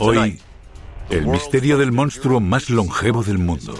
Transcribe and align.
Hoy, 0.00 0.40
el 1.10 1.26
misterio 1.26 1.76
del 1.76 1.90
monstruo 1.90 2.38
más 2.40 2.70
longevo 2.70 3.24
del 3.24 3.38
mundo. 3.38 3.74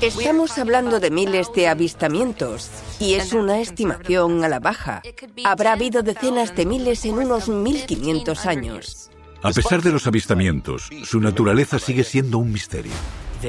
Estamos 0.00 0.58
hablando 0.58 1.00
de 1.00 1.10
miles 1.10 1.48
de 1.54 1.68
avistamientos 1.68 2.70
y 2.98 3.14
es 3.14 3.32
una 3.34 3.60
estimación 3.60 4.42
a 4.42 4.48
la 4.48 4.58
baja. 4.58 5.02
Habrá 5.44 5.72
habido 5.72 6.02
decenas 6.02 6.56
de 6.56 6.64
miles 6.64 7.04
en 7.04 7.18
unos 7.18 7.48
1500 7.48 8.46
años. 8.46 9.10
A 9.42 9.50
pesar 9.50 9.82
de 9.82 9.92
los 9.92 10.06
avistamientos, 10.06 10.88
su 11.04 11.20
naturaleza 11.20 11.78
sigue 11.78 12.04
siendo 12.04 12.38
un 12.38 12.52
misterio. 12.52 12.92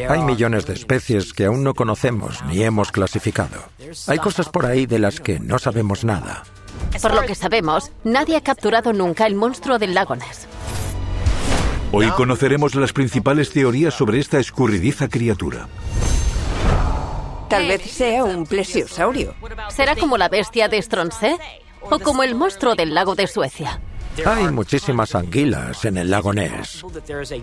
Hay 0.10 0.22
millones 0.22 0.66
de 0.66 0.74
especies 0.74 1.34
que 1.34 1.46
aún 1.46 1.64
no 1.64 1.74
conocemos 1.74 2.44
ni 2.46 2.62
hemos 2.64 2.92
clasificado. 2.92 3.64
Hay 4.08 4.20
cosas 4.20 4.50
por 4.50 4.66
ahí 4.66 4.86
de 4.86 5.00
las 5.00 5.22
que 5.22 5.40
no 5.40 5.60
sabemos 5.60 6.04
nada. 6.04 6.44
Por 7.02 7.14
lo 7.14 7.22
que 7.24 7.36
sabemos, 7.36 7.92
nadie 8.04 8.38
ha 8.38 8.42
capturado 8.42 8.94
nunca 8.94 9.28
el 9.28 9.36
monstruo 9.36 9.78
del 9.80 9.94
lago 9.94 10.16
Ness. 10.16 10.48
Hoy 11.92 12.10
conoceremos 12.12 12.76
las 12.76 12.92
principales 12.92 13.52
teorías 13.52 13.94
sobre 13.94 14.20
esta 14.20 14.40
escurridiza 14.40 15.08
criatura. 15.08 15.68
Tal 17.50 17.68
vez 17.68 17.82
sea 17.90 18.26
un 18.26 18.46
plesiosaurio. 18.46 19.34
¿Será 19.70 19.96
como 19.96 20.18
la 20.18 20.28
bestia 20.28 20.68
de 20.68 20.82
Stronsé? 20.82 21.38
¿O 21.82 22.00
como 22.00 22.24
el 22.24 22.36
monstruo 22.36 22.76
del 22.76 22.94
lago 22.94 23.16
de 23.16 23.28
Suecia? 23.28 23.80
Hay 24.26 24.48
muchísimas 24.52 25.16
anguilas 25.16 25.86
en 25.86 25.98
el 25.98 26.10
lago 26.10 26.34
Ness. 26.34 26.84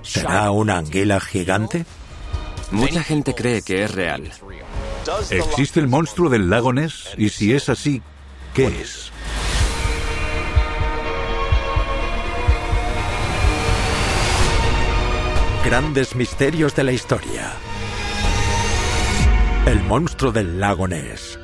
¿Será 0.03 0.51
una 0.51 0.79
anguila 0.79 1.21
gigante? 1.21 1.87
Mucha 2.71 3.03
gente 3.03 3.35
cree 3.35 3.63
que 3.63 3.85
es 3.85 3.95
real. 3.95 4.31
¿Existe 5.31 5.81
el 5.81 5.89
monstruo 5.89 6.29
del 6.29 6.51
lago 6.51 6.73
Ness? 6.73 7.15
Y 7.17 7.31
si 7.31 7.55
es 7.55 7.69
así, 7.69 8.03
¿qué 8.53 8.67
es? 8.67 9.13
Grandes 15.65 16.15
misterios 16.15 16.77
de 16.77 16.85
la 16.85 16.93
historia. 16.93 17.51
El 19.65 19.83
monstruo 19.85 20.31
del 20.31 20.61
lago 20.61 20.87
Ness. 20.87 21.39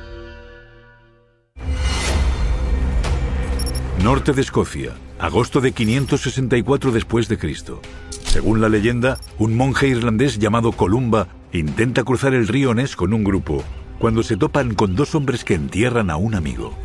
Norte 4.03 4.33
de 4.33 4.41
Escocia, 4.41 4.91
agosto 5.17 5.59
de 5.59 5.71
564 5.71 6.91
después 6.91 7.29
de 7.29 7.39
Cristo. 7.39 7.81
Según 8.23 8.61
la 8.61 8.69
leyenda, 8.69 9.17
un 9.39 9.57
monje 9.57 9.87
irlandés 9.87 10.37
llamado 10.37 10.71
Columba 10.71 11.27
intenta 11.51 12.03
cruzar 12.03 12.35
el 12.35 12.47
río 12.47 12.75
Ness 12.75 12.95
con 12.95 13.13
un 13.13 13.23
grupo, 13.23 13.63
cuando 13.97 14.21
se 14.21 14.37
topan 14.37 14.75
con 14.75 14.95
dos 14.95 15.15
hombres 15.15 15.43
que 15.43 15.55
entierran 15.55 16.11
a 16.11 16.17
un 16.17 16.35
amigo. 16.35 16.75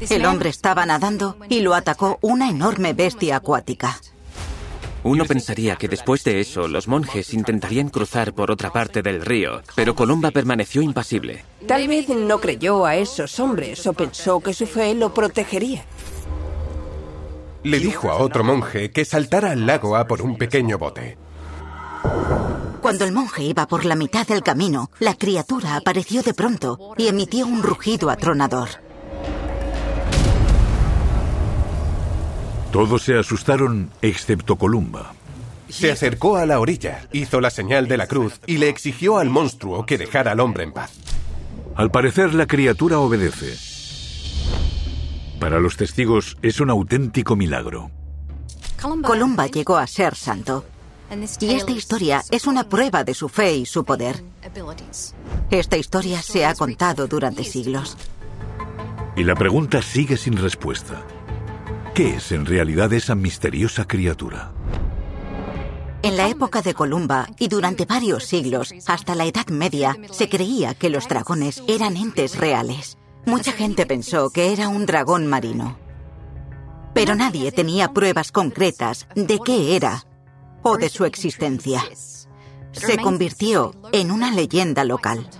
El 0.00 0.26
hombre 0.26 0.50
estaba 0.50 0.84
nadando 0.84 1.36
y 1.48 1.60
lo 1.60 1.74
atacó 1.74 2.18
una 2.22 2.50
enorme 2.50 2.92
bestia 2.92 3.36
acuática. 3.36 4.00
Uno 5.06 5.24
pensaría 5.24 5.76
que 5.76 5.86
después 5.86 6.24
de 6.24 6.40
eso 6.40 6.66
los 6.66 6.88
monjes 6.88 7.32
intentarían 7.32 7.90
cruzar 7.90 8.34
por 8.34 8.50
otra 8.50 8.72
parte 8.72 9.02
del 9.02 9.20
río, 9.20 9.62
pero 9.76 9.94
Columba 9.94 10.32
permaneció 10.32 10.82
impasible. 10.82 11.44
Tal 11.68 11.86
vez 11.86 12.08
no 12.08 12.40
creyó 12.40 12.84
a 12.84 12.96
esos 12.96 13.38
hombres 13.38 13.86
o 13.86 13.92
pensó 13.92 14.40
que 14.40 14.52
su 14.52 14.66
fe 14.66 14.96
lo 14.96 15.14
protegería. 15.14 15.84
Le 17.62 17.78
dijo 17.78 18.10
a 18.10 18.16
otro 18.16 18.42
monje 18.42 18.90
que 18.90 19.04
saltara 19.04 19.52
al 19.52 19.64
lago 19.64 19.96
a 19.96 20.08
por 20.08 20.22
un 20.22 20.36
pequeño 20.36 20.76
bote. 20.76 21.16
Cuando 22.82 23.04
el 23.04 23.12
monje 23.12 23.44
iba 23.44 23.68
por 23.68 23.84
la 23.84 23.94
mitad 23.94 24.26
del 24.26 24.42
camino, 24.42 24.90
la 24.98 25.14
criatura 25.14 25.76
apareció 25.76 26.22
de 26.22 26.34
pronto 26.34 26.94
y 26.96 27.06
emitió 27.06 27.46
un 27.46 27.62
rugido 27.62 28.10
atronador. 28.10 28.85
Todos 32.76 33.04
se 33.04 33.18
asustaron 33.18 33.88
excepto 34.02 34.56
Columba. 34.56 35.14
Se 35.70 35.90
acercó 35.90 36.36
a 36.36 36.44
la 36.44 36.60
orilla, 36.60 37.08
hizo 37.10 37.40
la 37.40 37.48
señal 37.48 37.88
de 37.88 37.96
la 37.96 38.06
cruz 38.06 38.38
y 38.46 38.58
le 38.58 38.68
exigió 38.68 39.16
al 39.16 39.30
monstruo 39.30 39.86
que 39.86 39.96
dejara 39.96 40.32
al 40.32 40.40
hombre 40.40 40.64
en 40.64 40.74
paz. 40.74 40.92
Al 41.74 41.90
parecer 41.90 42.34
la 42.34 42.46
criatura 42.46 42.98
obedece. 42.98 43.56
Para 45.40 45.58
los 45.58 45.78
testigos 45.78 46.36
es 46.42 46.60
un 46.60 46.68
auténtico 46.68 47.34
milagro. 47.34 47.90
Columba 49.02 49.46
llegó 49.46 49.78
a 49.78 49.86
ser 49.86 50.14
santo. 50.14 50.66
Y 51.40 51.54
esta 51.54 51.72
historia 51.72 52.22
es 52.30 52.46
una 52.46 52.68
prueba 52.68 53.04
de 53.04 53.14
su 53.14 53.30
fe 53.30 53.56
y 53.56 53.64
su 53.64 53.86
poder. 53.86 54.22
Esta 55.50 55.78
historia 55.78 56.20
se 56.20 56.44
ha 56.44 56.54
contado 56.54 57.06
durante 57.06 57.42
siglos. 57.42 57.96
Y 59.16 59.24
la 59.24 59.34
pregunta 59.34 59.80
sigue 59.80 60.18
sin 60.18 60.36
respuesta. 60.36 61.02
¿Qué 61.96 62.16
es 62.16 62.30
en 62.30 62.44
realidad 62.44 62.92
esa 62.92 63.14
misteriosa 63.14 63.88
criatura? 63.88 64.52
En 66.02 66.18
la 66.18 66.28
época 66.28 66.60
de 66.60 66.74
Columba 66.74 67.26
y 67.38 67.48
durante 67.48 67.86
varios 67.86 68.24
siglos, 68.24 68.74
hasta 68.86 69.14
la 69.14 69.24
Edad 69.24 69.46
Media, 69.46 69.96
se 70.10 70.28
creía 70.28 70.74
que 70.74 70.90
los 70.90 71.08
dragones 71.08 71.62
eran 71.66 71.96
entes 71.96 72.36
reales. 72.36 72.98
Mucha 73.24 73.50
gente 73.50 73.86
pensó 73.86 74.28
que 74.28 74.52
era 74.52 74.68
un 74.68 74.84
dragón 74.84 75.26
marino. 75.26 75.78
Pero 76.92 77.14
nadie 77.14 77.50
tenía 77.50 77.94
pruebas 77.94 78.30
concretas 78.30 79.08
de 79.14 79.38
qué 79.42 79.74
era 79.74 80.04
o 80.62 80.76
de 80.76 80.90
su 80.90 81.06
existencia. 81.06 81.82
Se 82.72 82.98
convirtió 82.98 83.74
en 83.92 84.10
una 84.10 84.32
leyenda 84.32 84.84
local. 84.84 85.30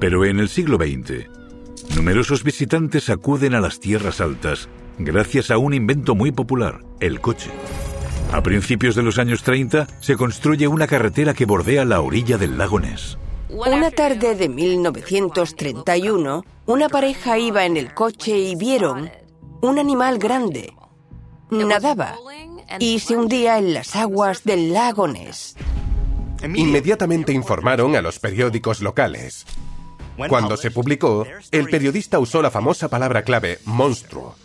Pero 0.00 0.26
en 0.26 0.38
el 0.38 0.50
siglo 0.50 0.76
XX, 0.76 1.96
numerosos 1.96 2.44
visitantes 2.44 3.08
acuden 3.08 3.54
a 3.54 3.60
las 3.60 3.80
tierras 3.80 4.20
altas 4.20 4.68
gracias 4.98 5.50
a 5.50 5.58
un 5.58 5.74
invento 5.74 6.14
muy 6.14 6.32
popular, 6.32 6.80
el 7.00 7.20
coche. 7.20 7.50
A 8.32 8.42
principios 8.42 8.94
de 8.94 9.02
los 9.02 9.18
años 9.18 9.42
30 9.42 9.86
se 10.00 10.16
construye 10.16 10.68
una 10.68 10.86
carretera 10.86 11.34
que 11.34 11.46
bordea 11.46 11.84
la 11.84 12.00
orilla 12.00 12.38
del 12.38 12.56
lago 12.56 12.78
Ness. 12.78 13.18
Una 13.48 13.90
tarde 13.90 14.36
de 14.36 14.48
1931, 14.48 16.44
una 16.66 16.88
pareja 16.88 17.38
iba 17.38 17.64
en 17.64 17.76
el 17.76 17.92
coche 17.92 18.38
y 18.38 18.54
vieron 18.54 19.10
un 19.60 19.78
animal 19.78 20.18
grande. 20.18 20.72
Nadaba 21.50 22.14
y 22.78 23.00
se 23.00 23.16
hundía 23.16 23.58
en 23.58 23.74
las 23.74 23.96
aguas 23.96 24.44
del 24.44 24.72
lago 24.72 25.08
Ness. 25.08 25.56
Inmediatamente 26.42 27.32
informaron 27.32 27.96
a 27.96 28.02
los 28.02 28.20
periódicos 28.20 28.80
locales. 28.80 29.44
Cuando 30.28 30.56
se 30.56 30.70
publicó, 30.70 31.26
el 31.50 31.68
periodista 31.68 32.18
usó 32.18 32.42
la 32.42 32.50
famosa 32.50 32.88
palabra 32.88 33.22
clave 33.22 33.58
monstruo. 33.64 34.36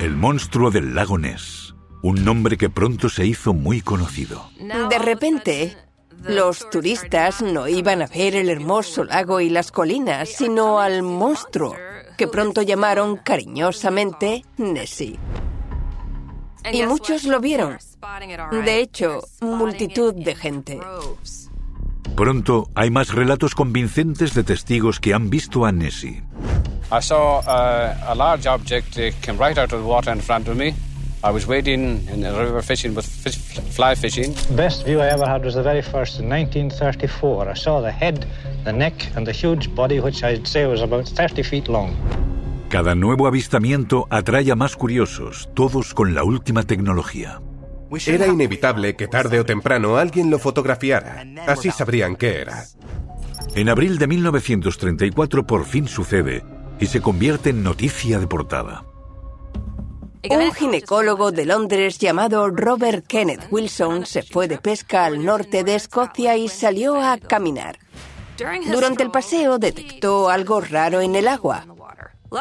El 0.00 0.16
monstruo 0.16 0.70
del 0.70 0.94
lago 0.94 1.18
Ness, 1.18 1.74
un 2.02 2.24
nombre 2.24 2.56
que 2.56 2.70
pronto 2.70 3.08
se 3.08 3.26
hizo 3.26 3.52
muy 3.52 3.80
conocido. 3.82 4.50
De 4.58 4.98
repente, 4.98 5.76
los 6.22 6.68
turistas 6.70 7.42
no 7.42 7.68
iban 7.68 8.02
a 8.02 8.06
ver 8.06 8.34
el 8.34 8.48
hermoso 8.48 9.04
lago 9.04 9.40
y 9.40 9.50
las 9.50 9.72
colinas, 9.72 10.28
sino 10.28 10.80
al 10.80 11.02
monstruo, 11.02 11.74
que 12.16 12.28
pronto 12.28 12.62
llamaron 12.62 13.16
cariñosamente 13.16 14.44
Nessie. 14.56 15.18
Y 16.72 16.82
muchos 16.82 17.24
lo 17.24 17.40
vieron. 17.40 17.78
De 18.50 18.80
hecho, 18.80 19.20
multitud 19.40 20.14
de 20.14 20.34
gente. 20.34 20.80
Pronto 22.20 22.68
hay 22.74 22.90
más 22.90 23.14
relatos 23.14 23.54
convincentes 23.54 24.34
de 24.34 24.44
testigos 24.44 25.00
que 25.00 25.14
han 25.14 25.30
visto 25.30 25.64
a 25.64 25.72
Nessie. 25.72 26.22
I 26.92 27.00
saw 27.00 27.38
uh, 27.38 27.94
a 28.08 28.14
large 28.14 28.46
object 28.46 28.98
uh, 28.98 29.10
come 29.24 29.38
right 29.38 29.56
out 29.56 29.72
of 29.72 29.80
the 29.80 29.86
water 29.86 30.12
in 30.12 30.20
front 30.20 30.46
of 30.46 30.54
me. 30.54 30.74
I 31.24 31.30
was 31.30 31.46
wading 31.46 32.06
in 32.12 32.20
the 32.20 32.30
river 32.30 32.60
fishing 32.60 32.94
with 32.94 33.06
fish, 33.06 33.38
fly 33.72 33.94
fishing. 33.94 34.34
The 34.48 34.54
best 34.54 34.84
view 34.84 35.00
I 35.00 35.08
ever 35.08 35.26
had 35.26 35.42
was 35.46 35.54
the 35.54 35.62
very 35.62 35.80
first 35.80 36.20
in 36.20 36.28
1934. 36.28 37.48
I 37.48 37.54
saw 37.54 37.80
the 37.80 37.90
head, 37.90 38.26
the 38.64 38.72
neck, 38.74 39.16
and 39.16 39.26
the 39.26 39.32
huge 39.32 39.74
body, 39.74 39.98
which 39.98 40.22
I'd 40.22 40.46
say 40.46 40.66
was 40.66 40.82
about 40.82 41.08
30 41.08 41.42
feet 41.42 41.68
long. 41.68 41.96
Cada 42.68 42.94
nuevo 42.94 43.28
avistamiento 43.28 44.06
atrae 44.10 44.50
a 44.50 44.56
más 44.56 44.76
curiosos, 44.76 45.48
todos 45.54 45.94
con 45.94 46.14
la 46.14 46.22
última 46.22 46.64
tecnología. 46.64 47.40
Era 48.06 48.26
inevitable 48.26 48.94
que 48.94 49.08
tarde 49.08 49.40
o 49.40 49.44
temprano 49.44 49.96
alguien 49.96 50.30
lo 50.30 50.38
fotografiara. 50.38 51.24
Así 51.46 51.70
sabrían 51.70 52.16
qué 52.16 52.40
era. 52.40 52.64
En 53.54 53.68
abril 53.68 53.98
de 53.98 54.06
1934 54.06 55.46
por 55.46 55.64
fin 55.64 55.88
sucede 55.88 56.44
y 56.78 56.86
se 56.86 57.00
convierte 57.00 57.50
en 57.50 57.62
noticia 57.62 58.18
de 58.18 58.26
portada. 58.26 58.84
Un 60.28 60.52
ginecólogo 60.52 61.32
de 61.32 61.46
Londres 61.46 61.98
llamado 61.98 62.50
Robert 62.50 63.06
Kenneth 63.06 63.48
Wilson 63.50 64.04
se 64.04 64.22
fue 64.22 64.48
de 64.48 64.58
pesca 64.58 65.06
al 65.06 65.24
norte 65.24 65.64
de 65.64 65.74
Escocia 65.74 66.36
y 66.36 66.48
salió 66.48 67.00
a 67.00 67.16
caminar. 67.18 67.78
Durante 68.70 69.02
el 69.02 69.10
paseo 69.10 69.58
detectó 69.58 70.28
algo 70.28 70.60
raro 70.60 71.00
en 71.00 71.14
el 71.16 71.26
agua. 71.26 71.66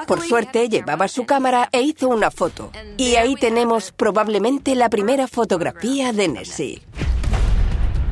Por 0.07 0.21
suerte 0.21 0.69
llevaba 0.69 1.07
su 1.07 1.25
cámara 1.25 1.69
e 1.71 1.81
hizo 1.81 2.07
una 2.09 2.31
foto. 2.31 2.71
Y 2.97 3.15
ahí 3.15 3.35
tenemos 3.35 3.91
probablemente 3.91 4.75
la 4.75 4.89
primera 4.89 5.27
fotografía 5.27 6.13
de 6.13 6.27
Nessie. 6.27 6.81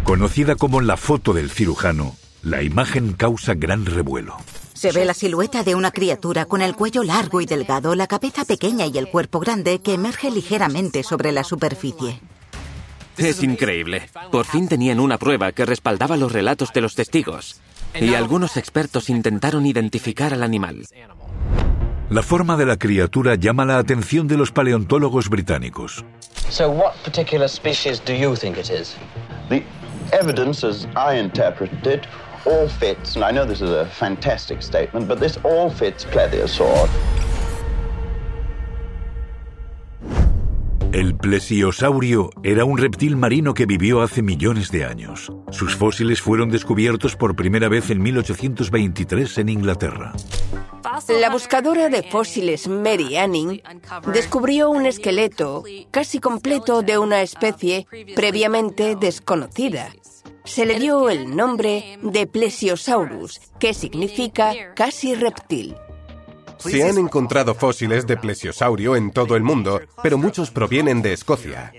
Conocida 0.04 0.56
como 0.56 0.82
la 0.82 0.98
foto 0.98 1.34
del 1.34 1.52
cirujano, 1.52 2.16
la 2.42 2.64
imagen 2.64 3.14
causa 3.14 3.54
gran 3.54 3.86
revuelo. 3.86 4.38
Se 4.74 4.92
ve 4.92 5.06
la 5.06 5.14
silueta 5.14 5.64
de 5.64 5.76
una 5.76 5.92
criatura 5.92 6.46
con 6.46 6.62
el 6.62 6.76
cuello 6.76 7.04
largo 7.04 7.42
y 7.42 7.46
delgado, 7.46 7.96
la 7.96 8.08
cabeza 8.08 8.46
pequeña 8.46 8.86
y 8.86 8.98
el 8.98 9.10
cuerpo 9.10 9.40
grande 9.40 9.80
que 9.80 9.94
emerge 9.94 10.32
ligeramente 10.32 11.04
sobre 11.04 11.32
la 11.32 11.44
superficie. 11.44 12.22
Es 13.18 13.42
increíble. 13.42 14.10
Por 14.32 14.46
fin 14.46 14.68
tenían 14.68 15.00
una 15.00 15.18
prueba 15.18 15.52
que 15.52 15.66
respaldaba 15.66 16.18
los 16.18 16.32
relatos 16.32 16.72
de 16.74 16.82
los 16.82 16.96
testigos. 16.96 17.60
Y 18.00 18.14
algunos 18.14 18.58
expertos 18.58 19.10
intentaron 19.10 19.66
identificar 19.66 20.34
al 20.34 20.44
animal. 20.44 20.86
La 22.10 22.22
forma 22.22 22.56
de 22.56 22.66
la 22.66 22.78
criatura 22.78 23.36
llama 23.36 23.66
la 23.66 23.78
atención 23.80 24.30
de 24.30 24.38
los 24.38 24.54
paleontólogos 24.54 25.28
británicos. 25.28 26.06
So 26.50 26.70
what 26.70 26.94
particular 27.04 27.50
species 27.50 28.00
do 28.00 28.14
you 28.14 28.34
think 28.34 28.58
it 28.58 28.70
is? 28.70 28.96
The 29.50 29.62
evidence 30.14 30.66
as 30.66 30.88
I 30.96 31.20
interpret 31.20 31.70
it 31.86 32.08
all 32.46 32.70
fits, 32.70 33.18
and 33.18 33.26
I 33.26 33.32
know 33.32 33.46
this 33.46 33.60
is 33.60 33.72
a 33.72 33.86
fantastic 33.88 34.62
statement, 34.62 35.10
but 35.10 35.20
this 35.20 35.38
all 35.44 35.70
fits 35.70 36.06
plesiosaur. 36.06 36.88
El 40.94 41.16
plesiosaurio 41.16 42.30
era 42.44 42.64
un 42.64 42.78
reptil 42.78 43.18
marino 43.18 43.54
que 43.54 43.66
vivió 43.66 44.02
hace 44.02 44.22
millones 44.22 44.72
de 44.72 44.86
años. 44.86 45.32
Sus 45.52 45.76
fósiles 45.76 46.22
fueron 46.22 46.50
descubiertos 46.50 47.16
por 47.16 47.36
primera 47.36 47.68
vez 47.68 47.90
en 47.90 48.02
1823 48.02 49.38
en 49.38 49.50
Inglaterra. 49.50 50.14
La 51.20 51.30
buscadora 51.30 51.90
de 51.90 52.04
fósiles 52.04 52.68
Mary 52.70 53.18
Anning 53.18 53.62
descubrió 54.14 54.70
un 54.70 54.86
esqueleto 54.86 55.64
casi 55.92 56.20
completo 56.20 56.82
de 56.82 56.98
una 56.98 57.22
especie 57.22 57.86
previamente 58.16 58.96
desconocida. 58.96 59.94
Se 60.46 60.66
le 60.66 60.80
dio 60.80 61.10
el 61.10 61.36
nombre 61.36 62.00
de 62.02 62.26
Plesiosaurus, 62.26 63.42
que 63.60 63.74
significa 63.74 64.54
casi 64.74 65.14
reptil. 65.14 65.76
Se 66.58 66.84
han 66.84 66.98
encontrado 66.98 67.54
fósiles 67.54 68.08
de 68.08 68.18
plesiosaurio 68.18 68.96
en 68.96 69.12
todo 69.12 69.36
el 69.36 69.44
mundo, 69.44 69.82
pero 70.02 70.18
muchos 70.18 70.52
provienen 70.52 71.02
de 71.02 71.14
Escocia. 71.14 71.74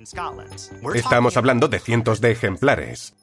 Estamos 0.94 1.36
hablando 1.36 1.68
de 1.68 1.78
cientos 1.78 2.20
de 2.20 2.30
ejemplares. 2.32 3.14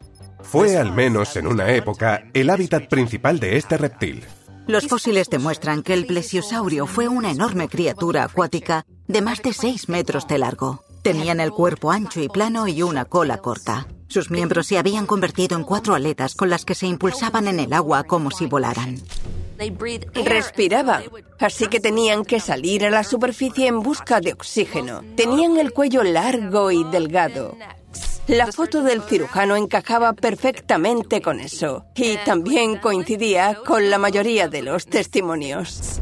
Fue, 0.42 0.78
al 0.78 0.94
menos 0.94 1.36
en 1.36 1.48
una 1.48 1.72
época, 1.72 2.24
el 2.34 2.50
hábitat 2.50 2.88
principal 2.88 3.40
de 3.40 3.58
este 3.58 3.78
reptil. 3.78 4.24
Los 4.68 4.88
fósiles 4.88 5.30
demuestran 5.30 5.84
que 5.84 5.94
el 5.94 6.06
plesiosaurio 6.06 6.88
fue 6.88 7.08
una 7.08 7.32
enorme 7.32 7.68
criatura 7.68 8.24
acuática 8.24 8.86
de 9.08 9.22
más 9.22 9.42
de 9.42 9.54
6 9.54 9.90
metros 9.90 10.28
de 10.28 10.40
largo. 10.40 10.84
Tenían 11.04 11.40
el 11.40 11.52
cuerpo 11.52 11.92
ancho 11.92 12.20
y 12.20 12.30
plano 12.30 12.68
y 12.68 12.82
una 12.82 13.06
cola 13.06 13.38
corta. 13.38 13.88
Sus 14.08 14.32
miembros 14.32 14.68
se 14.68 14.78
habían 14.78 15.06
convertido 15.06 15.56
en 15.58 15.64
cuatro 15.64 15.94
aletas 15.94 16.36
con 16.36 16.50
las 16.50 16.66
que 16.66 16.74
se 16.74 16.88
impulsaban 16.88 17.48
en 17.48 17.60
el 17.60 17.74
agua 17.74 18.04
como 18.04 18.32
si 18.32 18.48
volaran. 18.48 19.02
Respiraban, 20.26 21.04
así 21.40 21.68
que 21.68 21.80
tenían 21.80 22.26
que 22.26 22.40
salir 22.40 22.86
a 22.86 22.90
la 22.90 23.04
superficie 23.04 23.68
en 23.68 23.82
busca 23.82 24.20
de 24.20 24.34
oxígeno. 24.34 25.02
Tenían 25.16 25.58
el 25.58 25.72
cuello 25.72 26.04
largo 26.04 26.72
y 26.72 26.84
delgado. 26.86 27.58
La 28.28 28.52
foto 28.52 28.82
del 28.82 29.04
cirujano 29.04 29.56
encajaba 29.56 30.14
perfectamente 30.14 31.22
con 31.22 31.40
eso 31.40 31.86
y 31.96 32.18
también 32.26 32.78
coincidía 32.78 33.60
con 33.66 33.92
la 33.92 34.00
mayoría 34.00 34.48
de 34.48 34.64
los 34.64 34.88
testimonios. 34.88 36.02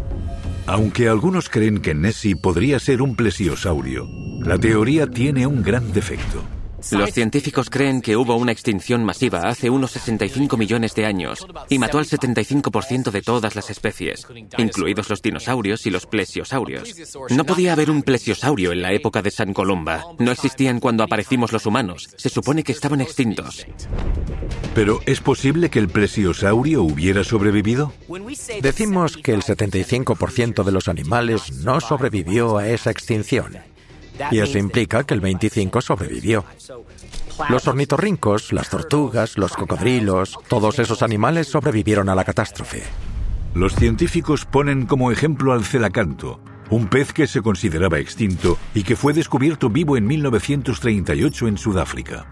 Aunque 0.65 1.09
algunos 1.09 1.49
creen 1.49 1.81
que 1.81 1.93
Nessie 1.93 2.37
podría 2.37 2.79
ser 2.79 3.01
un 3.01 3.17
plesiosaurio, 3.17 4.07
la 4.39 4.57
teoría 4.57 5.05
tiene 5.07 5.45
un 5.45 5.61
gran 5.61 5.91
defecto. 5.91 6.41
Los 6.91 7.11
científicos 7.11 7.69
creen 7.69 8.01
que 8.01 8.17
hubo 8.17 8.35
una 8.35 8.51
extinción 8.51 9.03
masiva 9.03 9.47
hace 9.47 9.69
unos 9.69 9.91
65 9.91 10.57
millones 10.57 10.93
de 10.95 11.05
años 11.05 11.45
y 11.69 11.79
mató 11.79 11.97
al 11.97 12.05
75% 12.05 13.11
de 13.11 13.21
todas 13.21 13.55
las 13.55 13.69
especies, 13.69 14.27
incluidos 14.57 15.09
los 15.09 15.21
dinosaurios 15.21 15.85
y 15.85 15.89
los 15.89 16.05
plesiosaurios. 16.05 16.93
No 17.29 17.45
podía 17.45 17.73
haber 17.73 17.89
un 17.89 18.03
plesiosaurio 18.03 18.71
en 18.71 18.81
la 18.81 18.91
época 18.91 19.21
de 19.21 19.31
San 19.31 19.53
Columba. 19.53 20.03
No 20.19 20.31
existían 20.31 20.79
cuando 20.79 21.03
aparecimos 21.03 21.51
los 21.51 21.65
humanos. 21.65 22.09
Se 22.17 22.29
supone 22.29 22.63
que 22.63 22.71
estaban 22.71 23.01
extintos. 23.01 23.65
Pero 24.75 25.01
¿es 25.05 25.21
posible 25.21 25.69
que 25.69 25.79
el 25.79 25.87
plesiosaurio 25.87 26.83
hubiera 26.83 27.23
sobrevivido? 27.23 27.93
Decimos 28.61 29.17
que 29.17 29.33
el 29.33 29.43
75% 29.43 30.63
de 30.63 30.71
los 30.71 30.87
animales 30.87 31.51
no 31.63 31.79
sobrevivió 31.79 32.57
a 32.57 32.67
esa 32.67 32.89
extinción. 32.89 33.72
Y 34.31 34.39
eso 34.39 34.57
implica 34.57 35.03
que 35.03 35.13
el 35.13 35.21
25 35.21 35.81
sobrevivió. 35.81 36.45
Los 37.49 37.67
ornitorrincos, 37.67 38.53
las 38.53 38.69
tortugas, 38.69 39.37
los 39.37 39.53
cocodrilos, 39.53 40.37
todos 40.47 40.79
esos 40.79 41.01
animales 41.01 41.47
sobrevivieron 41.47 42.09
a 42.09 42.15
la 42.15 42.23
catástrofe. 42.23 42.83
Los 43.53 43.75
científicos 43.75 44.45
ponen 44.45 44.85
como 44.85 45.11
ejemplo 45.11 45.53
al 45.53 45.63
celacanto, 45.63 46.39
un 46.69 46.87
pez 46.87 47.13
que 47.13 47.27
se 47.27 47.41
consideraba 47.41 47.99
extinto 47.99 48.57
y 48.73 48.83
que 48.83 48.95
fue 48.95 49.13
descubierto 49.13 49.69
vivo 49.69 49.97
en 49.97 50.07
1938 50.07 51.47
en 51.47 51.57
Sudáfrica. 51.57 52.27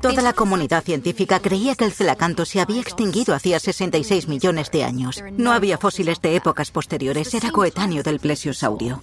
Toda 0.00 0.22
la 0.22 0.32
comunidad 0.32 0.84
científica 0.84 1.40
creía 1.40 1.74
que 1.74 1.84
el 1.84 1.92
celacanto 1.92 2.44
se 2.44 2.60
había 2.60 2.80
extinguido 2.80 3.34
hacía 3.34 3.58
66 3.58 4.28
millones 4.28 4.70
de 4.70 4.84
años. 4.84 5.24
No 5.32 5.52
había 5.52 5.76
fósiles 5.76 6.20
de 6.20 6.36
épocas 6.36 6.70
posteriores, 6.70 7.34
era 7.34 7.50
coetáneo 7.50 8.04
del 8.04 8.20
plesiosaurio. 8.20 9.00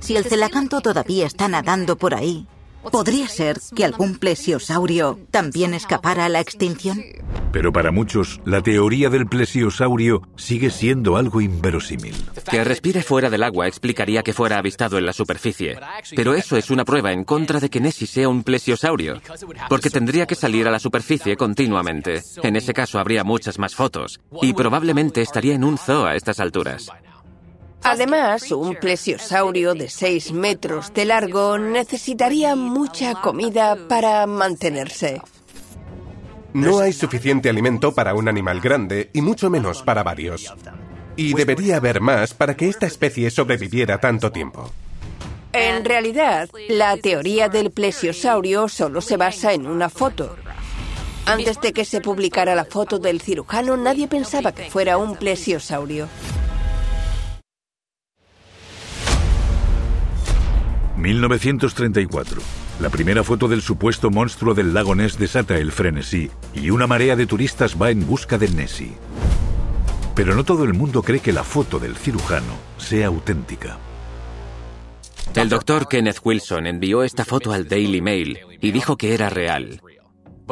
Si 0.00 0.16
el 0.16 0.24
celacanto 0.24 0.80
todavía 0.80 1.26
está 1.26 1.48
nadando 1.48 1.96
por 1.96 2.14
ahí, 2.14 2.46
¿podría 2.90 3.28
ser 3.28 3.58
que 3.74 3.84
algún 3.84 4.18
plesiosaurio 4.18 5.18
también 5.30 5.74
escapara 5.74 6.26
a 6.26 6.28
la 6.28 6.40
extinción? 6.40 7.02
Pero 7.52 7.72
para 7.72 7.90
muchos, 7.90 8.40
la 8.44 8.62
teoría 8.62 9.08
del 9.08 9.26
plesiosaurio 9.26 10.22
sigue 10.36 10.70
siendo 10.70 11.16
algo 11.16 11.40
inverosímil. 11.40 12.14
Que 12.50 12.62
respire 12.62 13.02
fuera 13.02 13.30
del 13.30 13.42
agua 13.42 13.66
explicaría 13.66 14.22
que 14.22 14.34
fuera 14.34 14.58
avistado 14.58 14.98
en 14.98 15.06
la 15.06 15.12
superficie. 15.12 15.78
Pero 16.14 16.34
eso 16.34 16.56
es 16.56 16.70
una 16.70 16.84
prueba 16.84 17.12
en 17.12 17.24
contra 17.24 17.58
de 17.58 17.70
que 17.70 17.80
Nessie 17.80 18.06
sea 18.06 18.28
un 18.28 18.42
plesiosaurio. 18.42 19.20
Porque 19.68 19.90
tendría 19.90 20.26
que 20.26 20.34
salir 20.34 20.68
a 20.68 20.70
la 20.70 20.78
superficie 20.78 21.36
continuamente. 21.36 22.22
En 22.42 22.56
ese 22.56 22.74
caso 22.74 22.98
habría 22.98 23.24
muchas 23.24 23.58
más 23.58 23.74
fotos. 23.74 24.20
Y 24.42 24.52
probablemente 24.52 25.22
estaría 25.22 25.54
en 25.54 25.64
un 25.64 25.78
zoo 25.78 26.04
a 26.04 26.16
estas 26.16 26.40
alturas. 26.40 26.90
Además, 27.82 28.50
un 28.52 28.74
plesiosaurio 28.76 29.74
de 29.74 29.88
6 29.88 30.32
metros 30.32 30.92
de 30.92 31.04
largo 31.04 31.58
necesitaría 31.58 32.54
mucha 32.56 33.14
comida 33.20 33.76
para 33.88 34.26
mantenerse. 34.26 35.22
No 36.52 36.80
hay 36.80 36.92
suficiente 36.92 37.48
alimento 37.48 37.94
para 37.94 38.14
un 38.14 38.28
animal 38.28 38.60
grande 38.60 39.10
y 39.12 39.20
mucho 39.20 39.50
menos 39.50 39.82
para 39.82 40.02
varios. 40.02 40.54
Y 41.16 41.34
debería 41.34 41.76
haber 41.76 42.00
más 42.00 42.34
para 42.34 42.56
que 42.56 42.68
esta 42.68 42.86
especie 42.86 43.30
sobreviviera 43.30 43.98
tanto 43.98 44.32
tiempo. 44.32 44.70
En 45.52 45.84
realidad, 45.84 46.48
la 46.68 46.96
teoría 46.96 47.48
del 47.48 47.70
plesiosaurio 47.70 48.68
solo 48.68 49.00
se 49.00 49.16
basa 49.16 49.52
en 49.52 49.66
una 49.66 49.88
foto. 49.88 50.36
Antes 51.26 51.60
de 51.60 51.72
que 51.72 51.84
se 51.84 52.00
publicara 52.00 52.54
la 52.54 52.64
foto 52.64 52.98
del 52.98 53.20
cirujano, 53.20 53.76
nadie 53.76 54.08
pensaba 54.08 54.52
que 54.52 54.70
fuera 54.70 54.96
un 54.96 55.16
plesiosaurio. 55.16 56.08
1934. 60.98 62.42
La 62.80 62.90
primera 62.90 63.22
foto 63.22 63.48
del 63.48 63.62
supuesto 63.62 64.10
monstruo 64.10 64.54
del 64.54 64.74
lago 64.74 64.94
Ness 64.94 65.18
desata 65.18 65.56
el 65.56 65.72
frenesí 65.72 66.30
y 66.54 66.70
una 66.70 66.86
marea 66.86 67.14
de 67.16 67.26
turistas 67.26 67.80
va 67.80 67.90
en 67.90 68.06
busca 68.06 68.36
de 68.36 68.48
Nessie. 68.48 68.96
Pero 70.14 70.34
no 70.34 70.44
todo 70.44 70.64
el 70.64 70.74
mundo 70.74 71.02
cree 71.02 71.20
que 71.20 71.32
la 71.32 71.44
foto 71.44 71.78
del 71.78 71.96
cirujano 71.96 72.54
sea 72.76 73.06
auténtica. 73.06 73.78
El 75.34 75.48
doctor 75.48 75.86
Kenneth 75.86 76.18
Wilson 76.24 76.66
envió 76.66 77.04
esta 77.04 77.24
foto 77.24 77.52
al 77.52 77.68
Daily 77.68 78.00
Mail 78.00 78.40
y 78.60 78.72
dijo 78.72 78.96
que 78.96 79.14
era 79.14 79.30
real. 79.30 79.80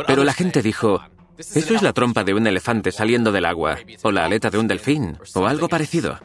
Pero 0.06 0.22
la 0.22 0.32
gente 0.32 0.62
dijo, 0.62 1.02
eso 1.38 1.74
es 1.74 1.82
la 1.82 1.92
trompa 1.92 2.22
de 2.22 2.34
un 2.34 2.46
elefante 2.46 2.92
saliendo 2.92 3.32
del 3.32 3.46
agua, 3.46 3.78
o 4.02 4.12
la 4.12 4.26
aleta 4.26 4.50
de 4.50 4.58
un 4.58 4.68
delfín, 4.68 5.18
o 5.34 5.46
algo 5.46 5.68
parecido. 5.68 6.20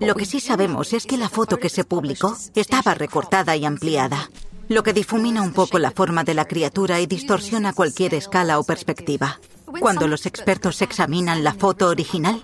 Lo 0.00 0.14
que 0.14 0.26
sí 0.26 0.40
sabemos 0.40 0.92
es 0.92 1.06
que 1.06 1.16
la 1.16 1.28
foto 1.28 1.58
que 1.58 1.68
se 1.68 1.84
publicó 1.84 2.36
estaba 2.54 2.94
recortada 2.94 3.56
y 3.56 3.64
ampliada, 3.64 4.30
lo 4.68 4.82
que 4.82 4.92
difumina 4.92 5.42
un 5.42 5.52
poco 5.52 5.78
la 5.78 5.90
forma 5.90 6.24
de 6.24 6.34
la 6.34 6.44
criatura 6.44 7.00
y 7.00 7.06
distorsiona 7.06 7.72
cualquier 7.72 8.14
escala 8.14 8.58
o 8.58 8.64
perspectiva. 8.64 9.40
Cuando 9.80 10.06
los 10.08 10.26
expertos 10.26 10.82
examinan 10.82 11.44
la 11.44 11.54
foto 11.54 11.88
original, 11.88 12.42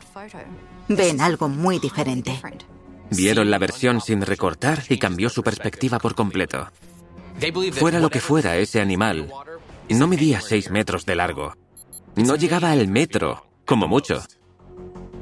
ven 0.88 1.21
algo 1.21 1.49
muy 1.49 1.78
diferente. 1.78 2.40
Vieron 3.11 3.50
la 3.50 3.59
versión 3.59 4.00
sin 4.00 4.23
recortar 4.23 4.85
y 4.88 4.99
cambió 4.99 5.28
su 5.28 5.42
perspectiva 5.42 5.99
por 5.99 6.14
completo. 6.14 6.68
Fuera 7.73 8.00
lo 8.00 8.11
que 8.11 8.21
fuera 8.21 8.56
ese 8.56 8.80
animal, 8.80 9.30
no 9.90 10.09
medía 10.09 10.40
seis 10.40 10.71
metros 10.71 11.04
de 11.04 11.16
largo. 11.16 11.54
No 12.16 12.37
llegaba 12.37 12.71
al 12.71 12.88
metro, 12.88 13.47
como 13.64 13.88
mucho. 13.88 14.23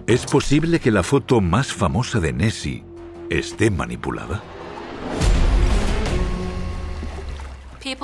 ¿Es 0.07 0.27
posible 0.27 0.81
que 0.81 0.91
la 0.91 1.03
foto 1.03 1.41
más 1.41 1.73
famosa 1.73 2.21
de 2.21 2.33
Nessie 2.33 2.85
esté 3.29 3.71
manipulada? 3.71 4.43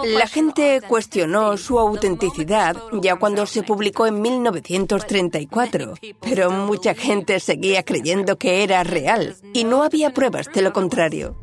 La 0.04 0.26
gente 0.26 0.80
cuestionó 0.86 1.56
su 1.56 1.78
autenticidad 1.78 2.76
ya 3.02 3.16
cuando 3.16 3.44
se 3.44 3.62
publicó 3.62 4.06
en 4.06 4.22
1934, 4.22 5.94
pero 6.20 6.50
mucha 6.50 6.94
gente 6.94 7.40
seguía 7.40 7.82
creyendo 7.82 8.38
que 8.38 8.62
era 8.62 8.82
real 8.84 9.36
y 9.52 9.64
no 9.64 9.82
había 9.82 10.14
pruebas 10.14 10.50
de 10.52 10.62
lo 10.62 10.72
contrario. 10.72 11.36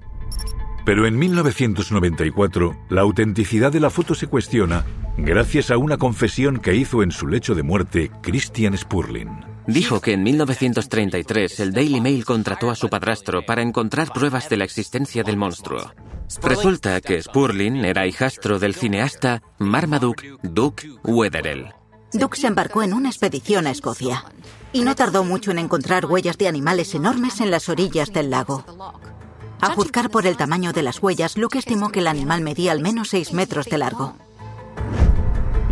Pero 0.86 1.06
en 1.06 1.18
1994, 1.18 2.76
la 2.90 3.02
autenticidad 3.02 3.72
de 3.72 3.80
la 3.80 3.90
foto 3.90 4.16
se 4.16 4.28
cuestiona 4.28 4.84
gracias 5.18 5.72
a 5.72 5.78
una 5.78 5.98
confesión 5.98 6.58
que 6.58 6.76
hizo 6.76 7.04
en 7.04 7.12
su 7.12 7.28
lecho 7.28 7.56
de 7.56 7.64
muerte 7.64 8.12
Christian 8.22 8.78
Spurlin. 8.78 9.30
Dijo 9.68 10.02
que 10.02 10.14
en 10.14 10.24
1933 10.24 11.60
el 11.62 11.74
Daily 11.74 12.02
Mail 12.02 12.26
contrató 12.26 12.70
a 12.70 12.76
su 12.76 12.90
padrastro 12.90 13.46
para 13.46 13.62
encontrar 13.62 14.12
pruebas 14.12 14.50
de 14.50 14.58
la 14.58 14.66
existencia 14.66 15.24
del 15.24 15.38
monstruo. 15.38 15.94
Resulta 16.42 17.00
que 17.00 17.22
Spurlin 17.22 17.86
era 17.86 18.08
hijastro 18.08 18.60
del 18.60 18.76
cineasta 18.76 19.42
Marmaduke 19.60 20.36
Duke 20.42 20.90
Wetherell. 21.04 21.74
Duke 22.12 22.38
se 22.38 22.48
embarcó 22.48 22.84
en 22.84 22.94
una 22.94 23.10
expedición 23.10 23.68
a 23.68 23.72
Escocia 23.72 24.26
y 24.72 24.82
no 24.82 24.96
tardó 24.96 25.24
mucho 25.24 25.52
en 25.52 25.60
encontrar 25.60 26.06
huellas 26.06 26.38
de 26.38 26.48
animales 26.48 26.94
enormes 26.94 27.40
en 27.40 27.52
las 27.52 27.70
orillas 27.70 28.12
del 28.12 28.30
lago. 28.30 28.66
A 29.62 29.70
juzgar 29.74 30.10
por 30.10 30.28
el 30.28 30.36
tamaño 30.36 30.74
de 30.74 30.84
las 30.84 31.02
huellas, 31.02 31.38
Luke 31.38 31.58
estimó 31.58 31.90
que 31.90 32.00
el 32.00 32.08
animal 32.08 32.42
medía 32.42 32.74
al 32.74 32.82
menos 32.82 33.10
6 33.10 33.34
metros 33.34 33.68
de 33.68 33.78
largo. 33.78 34.16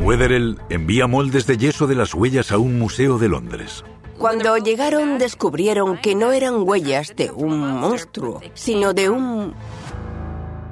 Wetherell 0.03 0.57
envía 0.69 1.05
moldes 1.05 1.45
de 1.45 1.57
yeso 1.57 1.85
de 1.85 1.93
las 1.93 2.15
huellas 2.15 2.51
a 2.51 2.57
un 2.57 2.79
museo 2.79 3.19
de 3.19 3.29
Londres. 3.29 3.83
Cuando 4.17 4.57
llegaron 4.57 5.19
descubrieron 5.19 5.97
que 5.97 6.15
no 6.15 6.31
eran 6.31 6.67
huellas 6.67 7.15
de 7.15 7.29
un 7.29 7.59
monstruo, 7.59 8.41
sino 8.55 8.93
de 8.93 9.11
un 9.11 9.53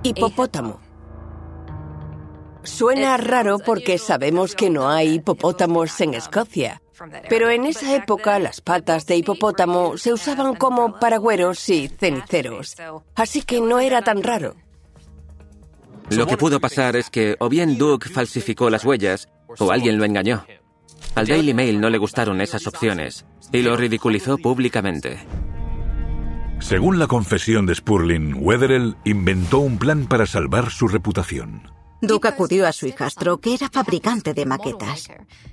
hipopótamo. 0.01 0.79
Suena 2.63 3.17
raro 3.17 3.59
porque 3.59 3.99
sabemos 3.99 4.55
que 4.55 4.71
no 4.71 4.89
hay 4.89 5.15
hipopótamos 5.15 6.01
en 6.01 6.15
Escocia, 6.15 6.81
pero 7.29 7.51
en 7.51 7.65
esa 7.65 7.95
época 7.95 8.39
las 8.39 8.61
patas 8.61 9.05
de 9.05 9.17
hipopótamo 9.17 9.97
se 9.97 10.11
usaban 10.11 10.55
como 10.55 10.99
paragüeros 10.99 11.69
y 11.69 11.87
ceniceros, 11.87 12.75
así 13.15 13.43
que 13.43 13.61
no 13.61 13.79
era 13.79 14.01
tan 14.01 14.23
raro. 14.23 14.55
Lo 16.11 16.27
que 16.27 16.37
pudo 16.37 16.59
pasar 16.59 16.95
es 16.95 17.09
que 17.09 17.35
o 17.39 17.49
bien 17.49 17.77
Duke 17.77 18.09
falsificó 18.09 18.69
las 18.69 18.83
huellas 18.83 19.29
o 19.59 19.71
alguien 19.71 19.97
lo 19.97 20.05
engañó. 20.05 20.45
Al 21.15 21.27
Daily 21.27 21.53
Mail 21.53 21.79
no 21.79 21.89
le 21.89 21.97
gustaron 21.97 22.41
esas 22.41 22.67
opciones 22.67 23.25
y 23.51 23.61
lo 23.61 23.75
ridiculizó 23.75 24.37
públicamente. 24.37 25.19
Según 26.59 26.99
la 26.99 27.07
confesión 27.07 27.65
de 27.65 27.75
Spurling, 27.75 28.35
Wetherell 28.39 28.97
inventó 29.05 29.59
un 29.59 29.77
plan 29.77 30.07
para 30.07 30.25
salvar 30.25 30.71
su 30.71 30.87
reputación. 30.87 31.71
Duke 32.01 32.27
acudió 32.27 32.67
a 32.67 32.71
su 32.71 32.87
hijastro, 32.87 33.39
que 33.39 33.53
era 33.53 33.69
fabricante 33.69 34.33
de 34.33 34.45
maquetas, 34.45 35.09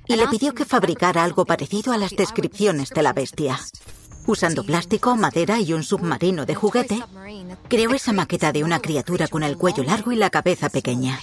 y 0.06 0.16
le 0.16 0.28
pidió 0.28 0.54
que 0.54 0.64
fabricara 0.64 1.24
algo 1.24 1.44
parecido 1.44 1.92
a 1.92 1.98
las 1.98 2.10
descripciones 2.10 2.90
de 2.90 3.02
la 3.02 3.12
bestia. 3.12 3.58
Usando 4.26 4.64
plástico, 4.64 5.16
madera 5.16 5.60
y 5.60 5.72
un 5.72 5.84
submarino 5.84 6.44
de 6.44 6.54
juguete, 6.54 7.00
creó 7.68 7.94
esa 7.94 8.12
maqueta 8.12 8.52
de 8.52 8.64
una 8.64 8.80
criatura 8.80 9.28
con 9.28 9.42
el 9.42 9.56
cuello 9.56 9.84
largo 9.84 10.10
y 10.10 10.16
la 10.16 10.30
cabeza 10.30 10.68
pequeña. 10.68 11.18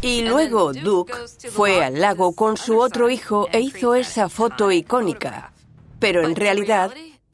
Y 0.00 0.22
luego 0.22 0.72
Duke 0.72 1.12
fue 1.50 1.84
al 1.84 2.00
lago 2.00 2.34
con 2.34 2.56
su 2.56 2.78
otro 2.78 3.10
hijo 3.10 3.48
e 3.52 3.60
hizo 3.60 3.94
esa 3.94 4.30
foto 4.30 4.72
icónica. 4.72 5.52
Pero 5.98 6.24
en 6.26 6.34
realidad 6.36 6.90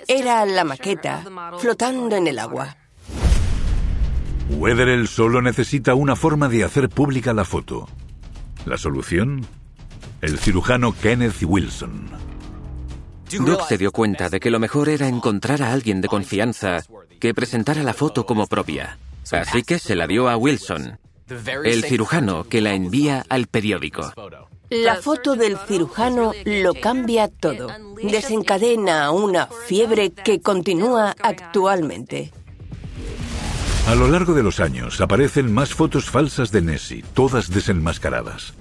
era 0.09 0.45
la 0.47 0.65
maqueta 0.65 1.25
flotando 1.59 2.17
en 2.17 2.27
el 2.27 2.41
agua. 2.41 2.77
Wetherell 4.51 5.07
solo 5.07 5.43
necesita 5.43 5.95
una 5.95 6.17
forma 6.17 6.49
de 6.49 6.65
hacer 6.65 6.89
pública 6.89 7.33
la 7.33 7.45
foto. 7.45 7.89
¿La 8.65 8.77
solución? 8.77 9.47
El 10.21 10.39
cirujano 10.39 10.93
Kenneth 10.93 11.43
Wilson. 11.43 12.26
Duke 13.31 13.65
se 13.69 13.79
dio 13.79 13.93
cuenta 13.93 14.29
de 14.29 14.41
que 14.41 14.51
lo 14.51 14.61
mejor 14.61 14.89
era 14.89 15.09
encontrar 15.09 15.63
a 15.63 15.73
alguien 15.73 16.01
de 16.01 16.09
confianza 16.09 16.85
que 17.19 17.35
presentara 17.35 17.83
la 17.83 17.95
foto 17.95 18.27
como 18.27 18.47
propia. 18.47 18.99
Así 19.33 19.63
que 19.63 19.79
se 19.79 19.97
la 19.97 20.07
dio 20.07 20.29
a 20.29 20.37
Wilson, 20.37 20.99
el 21.65 21.85
cirujano 21.85 22.45
que 22.45 22.61
la 22.61 22.75
envía 22.75 23.25
al 23.29 23.47
periódico. 23.47 24.13
La 24.71 24.97
foto 24.97 25.37
del 25.37 25.57
cirujano 25.67 26.33
lo 26.45 26.75
cambia 26.75 27.29
todo. 27.29 27.69
Desencadena 28.03 29.11
una 29.11 29.47
fiebre 29.67 30.11
que 30.11 30.41
continúa 30.41 31.15
actualmente. 31.23 32.33
A 33.87 33.95
lo 33.95 34.09
largo 34.09 34.35
de 34.35 34.43
los 34.43 34.59
años 34.59 35.01
aparecen 35.01 35.53
más 35.53 35.73
fotos 35.73 36.11
falsas 36.11 36.51
de 36.51 36.63
Nessie, 36.63 37.05
todas 37.15 37.51
desenmascaradas. 37.51 38.55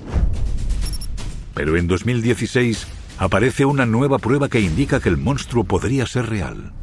Pero 1.55 1.77
en 1.77 1.87
2016 1.87 2.85
aparece 3.17 3.65
una 3.65 3.85
nueva 3.85 4.19
prueba 4.19 4.49
que 4.49 4.59
indica 4.59 4.99
que 4.99 5.09
el 5.09 5.17
monstruo 5.17 5.63
podría 5.63 6.05
ser 6.05 6.27
real. 6.27 6.73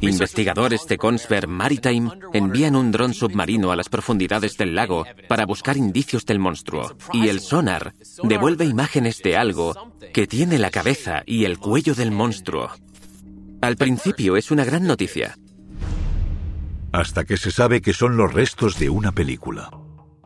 Investigadores 0.00 0.86
de 0.86 0.96
Kongsberg 0.96 1.48
Maritime 1.48 2.10
envían 2.32 2.76
un 2.76 2.92
dron 2.92 3.14
submarino 3.14 3.72
a 3.72 3.76
las 3.76 3.88
profundidades 3.88 4.56
del 4.56 4.76
lago 4.76 5.04
para 5.28 5.44
buscar 5.44 5.76
indicios 5.76 6.24
del 6.24 6.38
monstruo. 6.38 6.96
Y 7.12 7.28
el 7.28 7.40
sonar 7.40 7.94
devuelve 8.22 8.64
imágenes 8.64 9.20
de 9.22 9.36
algo 9.36 9.92
que 10.14 10.28
tiene 10.28 10.58
la 10.58 10.70
cabeza 10.70 11.22
y 11.26 11.44
el 11.44 11.58
cuello 11.58 11.94
del 11.94 12.12
monstruo. 12.12 12.70
Al 13.60 13.76
principio 13.76 14.36
es 14.36 14.52
una 14.52 14.64
gran 14.64 14.86
noticia, 14.86 15.36
hasta 16.92 17.24
que 17.24 17.36
se 17.36 17.50
sabe 17.50 17.80
que 17.80 17.92
son 17.92 18.16
los 18.16 18.32
restos 18.32 18.78
de 18.78 18.90
una 18.90 19.12
película. 19.12 19.70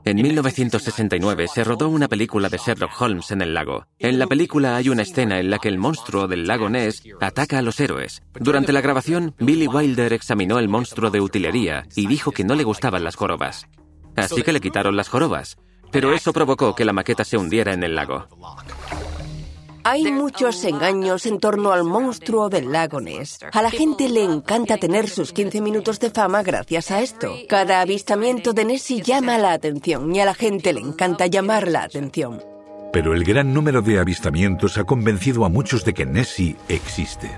En 0.04 0.16
1969 0.16 1.46
se 1.46 1.62
rodó 1.62 1.88
una 1.88 2.08
película 2.08 2.48
de 2.48 2.58
Sherlock 2.58 3.00
Holmes 3.00 3.30
en 3.30 3.40
el 3.40 3.54
lago. 3.54 3.86
En 4.00 4.18
la 4.18 4.26
película 4.26 4.74
hay 4.74 4.88
una 4.88 5.02
escena 5.02 5.38
en 5.38 5.48
la 5.48 5.60
que 5.60 5.68
el 5.68 5.78
monstruo 5.78 6.26
del 6.26 6.48
lago 6.48 6.68
Ness 6.68 7.04
ataca 7.20 7.58
a 7.58 7.62
los 7.62 7.78
héroes. 7.78 8.22
Durante 8.34 8.72
la 8.72 8.80
grabación, 8.80 9.36
Billy 9.38 9.68
Wilder 9.68 10.12
examinó 10.12 10.58
el 10.58 10.68
monstruo 10.68 11.10
de 11.10 11.20
utilería 11.20 11.86
y 11.94 12.08
dijo 12.08 12.32
que 12.32 12.42
no 12.42 12.56
le 12.56 12.64
gustaban 12.64 13.04
las 13.04 13.14
jorobas. 13.14 13.68
Así 14.16 14.42
que 14.42 14.52
le 14.52 14.60
quitaron 14.60 14.96
las 14.96 15.08
jorobas. 15.08 15.56
Pero 15.92 16.12
eso 16.12 16.32
provocó 16.32 16.74
que 16.74 16.84
la 16.84 16.92
maqueta 16.92 17.22
se 17.22 17.36
hundiera 17.36 17.72
en 17.72 17.84
el 17.84 17.94
lago. 17.94 18.26
Hay 19.84 20.12
muchos 20.12 20.62
engaños 20.64 21.26
en 21.26 21.38
torno 21.38 21.72
al 21.72 21.84
monstruo 21.84 22.48
del 22.48 22.70
lago 22.70 23.00
Ness. 23.00 23.40
A 23.52 23.62
la 23.62 23.70
gente 23.70 24.08
le 24.08 24.22
encanta 24.22 24.76
tener 24.76 25.08
sus 25.08 25.32
15 25.32 25.60
minutos 25.60 25.98
de 25.98 26.10
fama 26.10 26.42
gracias 26.42 26.90
a 26.90 27.00
esto. 27.02 27.34
Cada 27.48 27.80
avistamiento 27.80 28.52
de 28.52 28.64
Nessie 28.64 29.02
llama 29.02 29.38
la 29.38 29.52
atención 29.52 30.14
y 30.14 30.20
a 30.20 30.24
la 30.24 30.34
gente 30.34 30.72
le 30.72 30.80
encanta 30.80 31.26
llamar 31.26 31.68
la 31.68 31.82
atención. 31.82 32.42
Pero 32.92 33.14
el 33.14 33.24
gran 33.24 33.52
número 33.52 33.82
de 33.82 33.98
avistamientos 33.98 34.78
ha 34.78 34.84
convencido 34.84 35.44
a 35.44 35.48
muchos 35.48 35.84
de 35.84 35.94
que 35.94 36.06
Nessie 36.06 36.56
existe. 36.68 37.30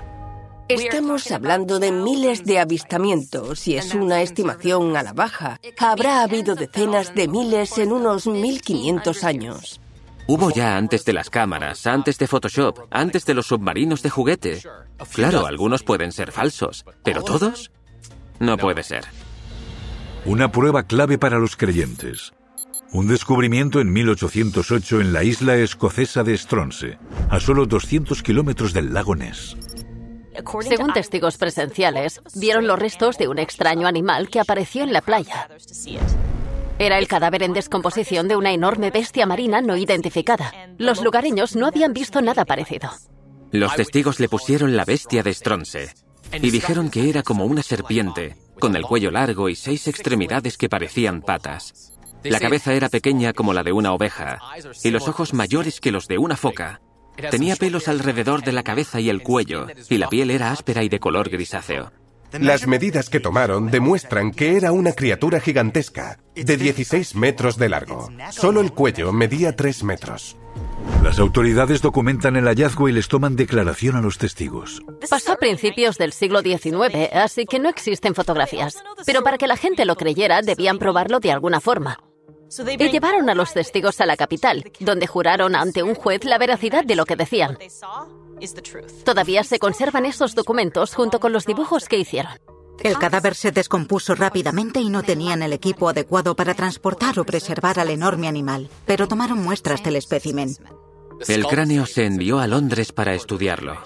Estamos 0.67 1.31
hablando 1.31 1.79
de 1.79 1.91
miles 1.91 2.43
de 2.43 2.59
avistamientos 2.59 3.67
y 3.67 3.77
es 3.77 3.93
una 3.93 4.21
estimación 4.21 4.97
a 4.97 5.03
la 5.03 5.13
baja. 5.13 5.59
Habrá 5.77 6.21
habido 6.21 6.55
decenas 6.55 7.13
de 7.13 7.27
miles 7.27 7.77
en 7.77 7.91
unos 7.91 8.27
1500 8.27 9.23
años. 9.23 9.79
Hubo 10.27 10.49
ya 10.51 10.75
antes 10.75 11.05
de 11.05 11.13
las 11.13 11.29
cámaras, 11.29 11.85
antes 11.85 12.17
de 12.17 12.27
Photoshop, 12.27 12.87
antes 12.89 13.25
de 13.25 13.35
los 13.35 13.47
submarinos 13.47 14.01
de 14.01 14.09
juguete. 14.09 14.61
Claro, 15.13 15.45
algunos 15.45 15.83
pueden 15.83 16.11
ser 16.11 16.31
falsos, 16.31 16.83
pero 17.03 17.21
todos 17.21 17.71
no 18.39 18.57
puede 18.57 18.81
ser. 18.83 19.05
Una 20.25 20.51
prueba 20.51 20.83
clave 20.83 21.19
para 21.19 21.37
los 21.37 21.55
creyentes. 21.55 22.33
Un 22.91 23.07
descubrimiento 23.07 23.79
en 23.81 23.91
1808 23.93 25.01
en 25.01 25.13
la 25.13 25.23
isla 25.23 25.55
escocesa 25.57 26.23
de 26.23 26.35
Stronse, 26.37 26.97
a 27.29 27.39
solo 27.39 27.67
200 27.67 28.23
kilómetros 28.23 28.73
del 28.73 28.93
lago 28.93 29.15
Ness. 29.15 29.55
Según 30.61 30.93
testigos 30.93 31.37
presenciales, 31.37 32.21
vieron 32.35 32.67
los 32.67 32.79
restos 32.79 33.17
de 33.17 33.27
un 33.27 33.37
extraño 33.37 33.87
animal 33.87 34.29
que 34.29 34.39
apareció 34.39 34.83
en 34.83 34.93
la 34.93 35.01
playa. 35.01 35.49
Era 36.77 36.97
el 36.99 37.07
cadáver 37.07 37.43
en 37.43 37.53
descomposición 37.53 38.27
de 38.27 38.35
una 38.35 38.51
enorme 38.51 38.91
bestia 38.91 39.25
marina 39.25 39.61
no 39.61 39.77
identificada. 39.77 40.51
Los 40.77 41.01
lugareños 41.01 41.55
no 41.55 41.67
habían 41.67 41.93
visto 41.93 42.21
nada 42.21 42.43
parecido. 42.43 42.89
Los 43.51 43.75
testigos 43.75 44.19
le 44.19 44.27
pusieron 44.27 44.75
la 44.75 44.83
bestia 44.83 45.23
de 45.23 45.33
Stronce 45.33 45.93
y 46.33 46.51
dijeron 46.51 46.89
que 46.89 47.09
era 47.09 47.23
como 47.23 47.45
una 47.45 47.63
serpiente, 47.63 48.35
con 48.59 48.75
el 48.75 48.83
cuello 48.83 49.09
largo 49.09 49.47
y 49.47 49.55
seis 49.55 49.87
extremidades 49.87 50.57
que 50.57 50.67
parecían 50.67 51.21
patas. 51.21 51.93
La 52.23 52.41
cabeza 52.41 52.73
era 52.73 52.89
pequeña 52.89 53.31
como 53.31 53.53
la 53.53 53.63
de 53.63 53.71
una 53.71 53.93
oveja 53.93 54.39
y 54.83 54.91
los 54.91 55.07
ojos 55.07 55.33
mayores 55.33 55.79
que 55.79 55.93
los 55.93 56.07
de 56.07 56.17
una 56.17 56.35
foca. 56.35 56.81
Tenía 57.31 57.55
pelos 57.55 57.87
alrededor 57.87 58.43
de 58.43 58.51
la 58.51 58.63
cabeza 58.63 58.99
y 58.99 59.09
el 59.09 59.23
cuello 59.23 59.67
y 59.89 59.97
la 59.97 60.09
piel 60.09 60.29
era 60.29 60.51
áspera 60.51 60.83
y 60.83 60.89
de 60.89 60.99
color 60.99 61.29
grisáceo. 61.29 61.93
Las 62.33 62.67
medidas 62.67 63.09
que 63.09 63.19
tomaron 63.19 63.71
demuestran 63.71 64.31
que 64.31 64.57
era 64.57 64.71
una 64.71 64.93
criatura 64.93 65.39
gigantesca, 65.39 66.19
de 66.35 66.57
16 66.57 67.15
metros 67.15 67.57
de 67.57 67.69
largo. 67.69 68.09
Solo 68.31 68.61
el 68.61 68.73
cuello 68.73 69.11
medía 69.13 69.55
3 69.55 69.83
metros. 69.83 70.37
Las 71.03 71.19
autoridades 71.19 71.81
documentan 71.81 72.35
el 72.35 72.45
hallazgo 72.45 72.89
y 72.89 72.91
les 72.91 73.07
toman 73.07 73.35
declaración 73.35 73.95
a 73.95 74.01
los 74.01 74.17
testigos. 74.17 74.81
Pasó 75.09 75.33
a 75.33 75.37
principios 75.37 75.97
del 75.97 76.13
siglo 76.13 76.41
XIX, 76.41 77.13
así 77.13 77.45
que 77.45 77.59
no 77.59 77.69
existen 77.69 78.15
fotografías. 78.15 78.83
Pero 79.05 79.23
para 79.23 79.37
que 79.37 79.47
la 79.47 79.57
gente 79.57 79.85
lo 79.85 79.95
creyera, 79.95 80.41
debían 80.41 80.79
probarlo 80.79 81.19
de 81.19 81.31
alguna 81.31 81.61
forma. 81.61 81.99
y 82.57 82.89
llevaron 82.89 83.29
a 83.29 83.35
los 83.35 83.53
testigos 83.53 83.99
a 84.01 84.05
la 84.05 84.17
capital, 84.17 84.71
donde 84.79 85.07
juraron 85.07 85.55
ante 85.55 85.83
un 85.83 85.95
juez 85.95 86.23
la 86.23 86.37
veracidad 86.37 86.85
de 86.85 86.95
lo 86.95 87.05
que 87.05 87.15
decían. 87.15 87.57
Todavía 89.03 89.43
se 89.43 89.59
conservan 89.59 90.05
esos 90.05 90.35
documentos 90.35 90.93
junto 90.93 91.19
con 91.19 91.31
los 91.31 91.45
dibujos 91.45 91.87
que 91.87 91.97
hicieron. 91.97 92.33
El 92.83 92.97
cadáver 92.97 93.35
se 93.35 93.51
descompuso 93.51 94.15
rápidamente 94.15 94.79
y 94.79 94.89
no 94.89 95.01
tenían 95.01 95.41
el 95.41 95.53
equipo 95.53 95.89
adecuado 95.89 96.35
para 96.35 96.53
transportar 96.53 97.17
o 97.19 97.25
preservar 97.25 97.79
al 97.79 97.89
enorme 97.89 98.27
animal, 98.27 98.69
pero 98.85 99.07
tomaron 99.07 99.41
muestras 99.41 99.81
del 99.83 99.95
espécimen. 99.95 100.55
El 101.27 101.45
cráneo 101.45 101.85
se 101.85 102.05
envió 102.05 102.39
a 102.39 102.47
Londres 102.47 102.91
para 102.91 103.13
estudiarlo. 103.13 103.77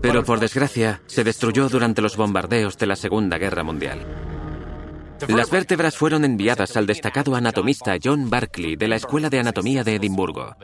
Pero 0.00 0.24
por 0.24 0.40
desgracia, 0.40 1.02
se 1.06 1.24
destruyó 1.24 1.68
durante 1.68 2.00
los 2.00 2.16
bombardeos 2.16 2.78
de 2.78 2.86
la 2.86 2.96
Segunda 2.96 3.36
Guerra 3.36 3.64
Mundial. 3.64 4.06
Las 5.26 5.50
vértebras 5.50 5.96
fueron 5.96 6.24
enviadas 6.24 6.76
al 6.76 6.86
destacado 6.86 7.34
anatomista 7.34 7.96
John 8.02 8.30
Barclay 8.30 8.76
de 8.76 8.88
la 8.88 8.96
Escuela 8.96 9.28
de 9.28 9.40
Anatomía 9.40 9.82
de 9.82 9.96
Edimburgo. 9.96 10.54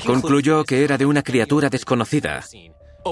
Concluyó 0.00 0.64
que 0.64 0.84
era 0.84 0.96
de 0.96 1.06
una 1.06 1.22
criatura 1.22 1.68
desconocida, 1.68 2.44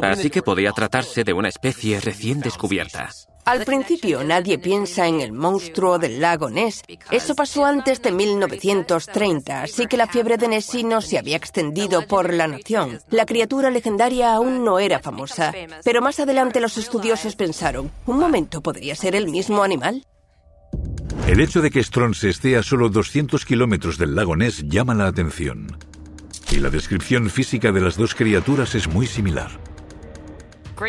así 0.03 0.31
que 0.31 0.43
podía 0.43 0.73
tratarse 0.73 1.25
de 1.25 1.33
una 1.33 1.49
especie 1.49 2.01
recién 2.01 2.41
descubierta. 2.41 3.11
Al 3.45 3.65
principio 3.65 4.23
nadie 4.23 4.59
piensa 4.59 5.09
en 5.09 5.21
el 5.21 5.33
monstruo 5.33 5.99
del 5.99 6.21
lago 6.21 6.51
Ness. 6.51 6.83
Eso 7.11 7.35
pasó 7.35 7.65
antes 7.65 8.01
de 8.03 8.13
1930, 8.13 9.63
así 9.63 9.87
que 9.87 9.97
la 9.97 10.07
fiebre 10.07 10.37
de 10.37 10.49
Nessie 10.49 10.85
no 10.85 11.01
se 11.01 11.19
había 11.19 11.37
extendido 11.37 12.07
por 12.07 12.33
la 12.33 12.47
nación. 12.47 13.01
La 13.09 13.27
criatura 13.27 13.71
legendaria 13.71 14.35
aún 14.35 14.63
no 14.65 14.79
era 14.79 15.01
famosa, 15.01 15.53
pero 15.85 16.03
más 16.03 16.21
adelante 16.21 16.61
los 16.61 16.77
estudiosos 16.77 17.35
pensaron, 17.35 17.91
¿un 18.07 18.19
momento 18.19 18.61
podría 18.61 18.95
ser 18.95 19.17
el 19.17 19.29
mismo 19.29 19.63
animal? 19.63 20.05
El 21.27 21.41
hecho 21.41 21.61
de 21.61 21.71
que 21.71 21.83
Stronce 21.83 22.29
esté 22.29 22.57
a 22.57 22.63
solo 22.63 22.89
200 22.89 23.45
kilómetros 23.45 23.99
del 23.99 24.15
lago 24.15 24.37
Ness 24.37 24.65
llama 24.69 24.95
la 24.95 25.07
atención. 25.07 25.90
Y 26.51 26.57
la 26.57 26.69
descripción 26.69 27.31
física 27.31 27.71
de 27.71 27.81
las 27.81 27.97
dos 27.97 28.15
criaturas 28.15 28.75
es 28.75 28.89
muy 28.89 29.07
similar. 29.07 29.51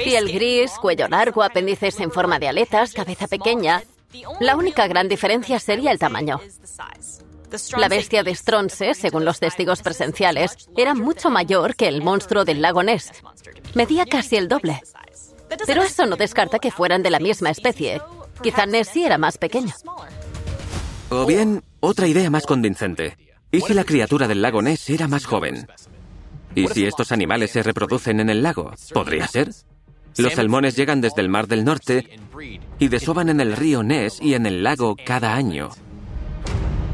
Piel 0.04 0.32
gris, 0.32 0.72
cuello 0.82 1.08
largo, 1.08 1.44
apéndices 1.44 2.00
en 2.00 2.12
forma 2.12 2.40
de 2.40 2.48
aletas, 2.48 2.94
cabeza 2.94 3.28
pequeña. 3.28 3.84
La 4.40 4.56
única 4.56 4.88
gran 4.88 5.08
diferencia 5.08 5.60
sería 5.60 5.92
el 5.92 6.00
tamaño. 6.00 6.40
La 7.78 7.90
bestia 7.90 8.24
de 8.24 8.34
Stronce, 8.34 8.94
según 8.94 9.26
los 9.26 9.40
testigos 9.40 9.82
presenciales, 9.82 10.70
era 10.78 10.96
mucho 10.96 11.30
mayor 11.30 11.76
que 11.76 11.88
el 11.88 12.02
monstruo 12.02 12.46
del 12.46 12.62
lago 12.62 12.82
Ness. 12.82 13.12
Medía 13.76 14.06
casi 14.06 14.38
el 14.38 14.48
doble. 14.48 14.82
Pero 15.68 15.84
eso 15.84 16.06
no 16.06 16.16
descarta 16.16 16.60
que 16.60 16.72
fueran 16.72 17.04
de 17.04 17.12
la 17.12 17.20
misma 17.20 17.50
especie. 17.50 18.02
Quizá 18.42 18.66
Nessie 18.66 19.06
era 19.06 19.18
más 19.18 19.38
pequeño. 19.38 19.74
O 21.10 21.26
bien, 21.26 21.62
otra 21.82 22.08
idea 22.08 22.30
más 22.30 22.46
convincente. 22.46 23.18
¿Y 23.52 23.62
si 23.62 23.74
la 23.74 23.84
criatura 23.84 24.28
del 24.28 24.42
lago 24.42 24.62
Ness 24.62 24.90
era 24.90 25.08
más 25.08 25.26
joven? 25.26 25.68
¿Y 26.56 26.68
si 26.68 26.86
estos 26.86 27.12
animales 27.12 27.52
se 27.52 27.64
reproducen 27.64 28.20
en 28.20 28.30
el 28.30 28.44
lago? 28.44 28.74
¿Podría 28.94 29.28
ser? 29.28 29.52
Los 30.18 30.34
salmones 30.34 30.76
llegan 30.76 31.02
desde 31.02 31.22
el 31.22 31.30
Mar 31.30 31.48
del 31.48 31.64
Norte 31.66 32.20
y 32.80 32.88
desoban 32.88 33.30
en 33.30 33.40
el 33.42 33.56
río 33.56 33.84
Ness 33.84 34.20
y 34.22 34.34
en 34.34 34.46
el 34.46 34.64
lago 34.64 34.96
cada 35.06 35.36
año. 35.36 35.70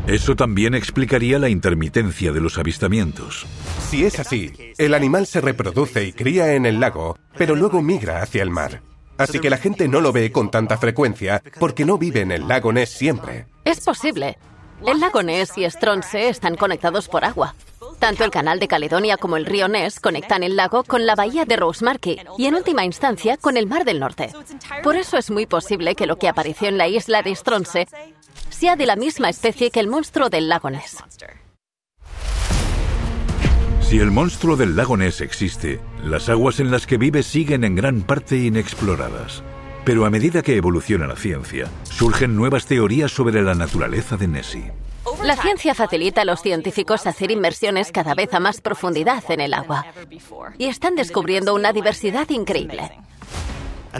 Eso 0.08 0.36
también 0.36 0.74
explicaría 0.74 1.38
la 1.38 1.50
intermitencia 1.50 2.32
de 2.32 2.40
los 2.40 2.58
avistamientos. 2.58 3.46
Si 3.90 4.06
es 4.06 4.20
así, 4.20 4.54
el 4.78 4.94
animal 4.94 5.28
se 5.28 5.42
reproduce 5.42 6.06
y 6.06 6.14
cría 6.14 6.54
en 6.54 6.66
el 6.66 6.80
lago, 6.80 7.18
pero 7.38 7.56
luego 7.56 7.82
migra 7.82 8.22
hacia 8.22 8.42
el 8.42 8.50
mar. 8.50 8.82
Así 9.18 9.40
que 9.40 9.50
la 9.50 9.58
gente 9.58 9.88
no 9.88 10.00
lo 10.00 10.14
ve 10.14 10.32
con 10.32 10.50
tanta 10.50 10.78
frecuencia 10.78 11.42
porque 11.60 11.86
no 11.86 11.98
vive 11.98 12.22
en 12.22 12.32
el 12.32 12.48
lago 12.48 12.72
Ness 12.72 12.90
siempre. 12.90 13.48
Es 13.66 13.82
posible. 13.82 14.38
El 14.86 15.00
lago 15.00 15.24
Ness 15.24 15.58
y 15.58 15.70
Stronce 15.70 16.30
están 16.30 16.56
conectados 16.56 17.08
por 17.08 17.26
agua. 17.26 17.56
Tanto 18.00 18.24
el 18.24 18.32
canal 18.32 18.60
de 18.60 18.68
Caledonia 18.68 19.18
como 19.18 19.36
el 19.36 19.46
río 19.46 19.68
Ness 19.68 20.00
conectan 20.00 20.44
el 20.44 20.56
lago 20.56 20.84
con 20.84 21.06
la 21.06 21.16
bahía 21.16 21.46
de 21.46 21.56
Rosemarkie 21.56 22.22
y 22.38 22.46
en 22.46 22.56
última 22.56 22.86
instancia 22.86 23.38
con 23.38 23.58
el 23.58 23.66
Mar 23.66 23.86
del 23.86 24.00
Norte. 24.00 24.32
Por 24.84 24.96
eso 24.96 25.18
es 25.18 25.32
muy 25.32 25.48
posible 25.48 25.96
que 25.96 26.06
lo 26.06 26.18
que 26.18 26.30
apareció 26.30 26.68
en 26.68 26.78
la 26.78 26.88
isla 26.88 27.24
de 27.24 27.36
Stronce 27.36 27.88
sea 28.50 28.76
de 28.76 28.86
la 28.86 28.96
misma 28.96 29.30
especie 29.30 29.72
que 29.72 29.80
el 29.80 29.88
monstruo 29.88 30.30
del 30.30 30.48
lago 30.48 30.70
Ness. 30.70 30.98
Si 33.82 34.00
el 34.00 34.12
monstruo 34.12 34.58
del 34.58 34.76
lago 34.76 34.96
Ness 34.96 35.22
existe, 35.22 35.80
las 36.04 36.30
aguas 36.30 36.60
en 36.60 36.72
las 36.72 36.86
que 36.86 36.98
vive 36.98 37.24
siguen 37.24 37.64
en 37.64 37.76
gran 37.76 38.02
parte 38.02 38.38
inexploradas. 38.38 39.44
Pero 39.88 40.04
a 40.04 40.10
medida 40.10 40.42
que 40.42 40.58
evoluciona 40.58 41.08
la 41.08 41.16
ciencia, 41.16 41.70
surgen 41.84 42.36
nuevas 42.36 42.66
teorías 42.66 43.10
sobre 43.10 43.42
la 43.42 43.56
naturaleza 43.56 44.18
de 44.18 44.28
Nessie. 44.28 44.74
La 45.24 45.38
ciencia 45.38 45.74
facilita 45.74 46.24
a 46.24 46.26
los 46.26 46.42
científicos 46.42 47.08
hacer 47.08 47.32
inmersiones 47.32 47.94
cada 47.94 48.14
vez 48.14 48.34
a 48.34 48.42
más 48.42 48.60
profundidad 48.60 49.24
en 49.30 49.40
el 49.40 49.54
agua. 49.54 49.86
Y 50.58 50.66
están 50.66 50.96
descubriendo 50.96 51.56
una 51.56 51.72
diversidad 51.72 52.30
increíble. 52.32 53.00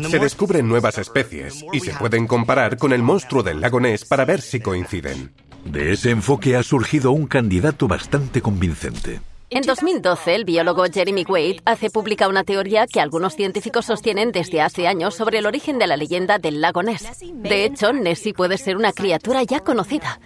Se 0.10 0.20
descubren 0.20 0.68
nuevas 0.68 0.98
especies 0.98 1.64
y 1.72 1.80
se 1.80 1.94
pueden 1.94 2.28
comparar 2.28 2.76
con 2.78 2.92
el 2.92 3.02
monstruo 3.02 3.42
del 3.42 3.62
lago 3.62 3.80
Ness 3.80 4.04
para 4.04 4.26
ver 4.26 4.42
si 4.42 4.60
coinciden. 4.60 5.32
De 5.64 5.94
ese 5.94 6.10
enfoque 6.10 6.58
ha 6.58 6.64
surgido 6.64 7.12
un 7.12 7.28
candidato 7.28 7.88
bastante 7.88 8.42
convincente. 8.42 9.22
En 9.50 9.62
2012, 9.62 10.36
el 10.36 10.44
biólogo 10.44 10.84
Jeremy 10.94 11.24
Wade 11.24 11.62
hace 11.64 11.90
pública 11.90 12.28
una 12.28 12.44
teoría 12.44 12.86
que 12.86 13.00
algunos 13.00 13.34
científicos 13.34 13.86
sostienen 13.86 14.34
desde 14.34 14.60
hace 14.60 14.88
años 14.88 15.16
sobre 15.16 15.38
el 15.38 15.46
origen 15.46 15.80
de 15.80 15.88
la 15.88 15.96
leyenda 15.96 16.38
del 16.38 16.60
lago 16.60 16.84
Ness. 16.84 17.08
De 17.34 17.64
hecho, 17.64 17.94
Nessie 17.94 18.34
puede 18.34 18.58
ser 18.58 18.76
una 18.76 18.92
criatura 18.92 19.44
ya 19.44 19.62
conocida. 19.62 20.20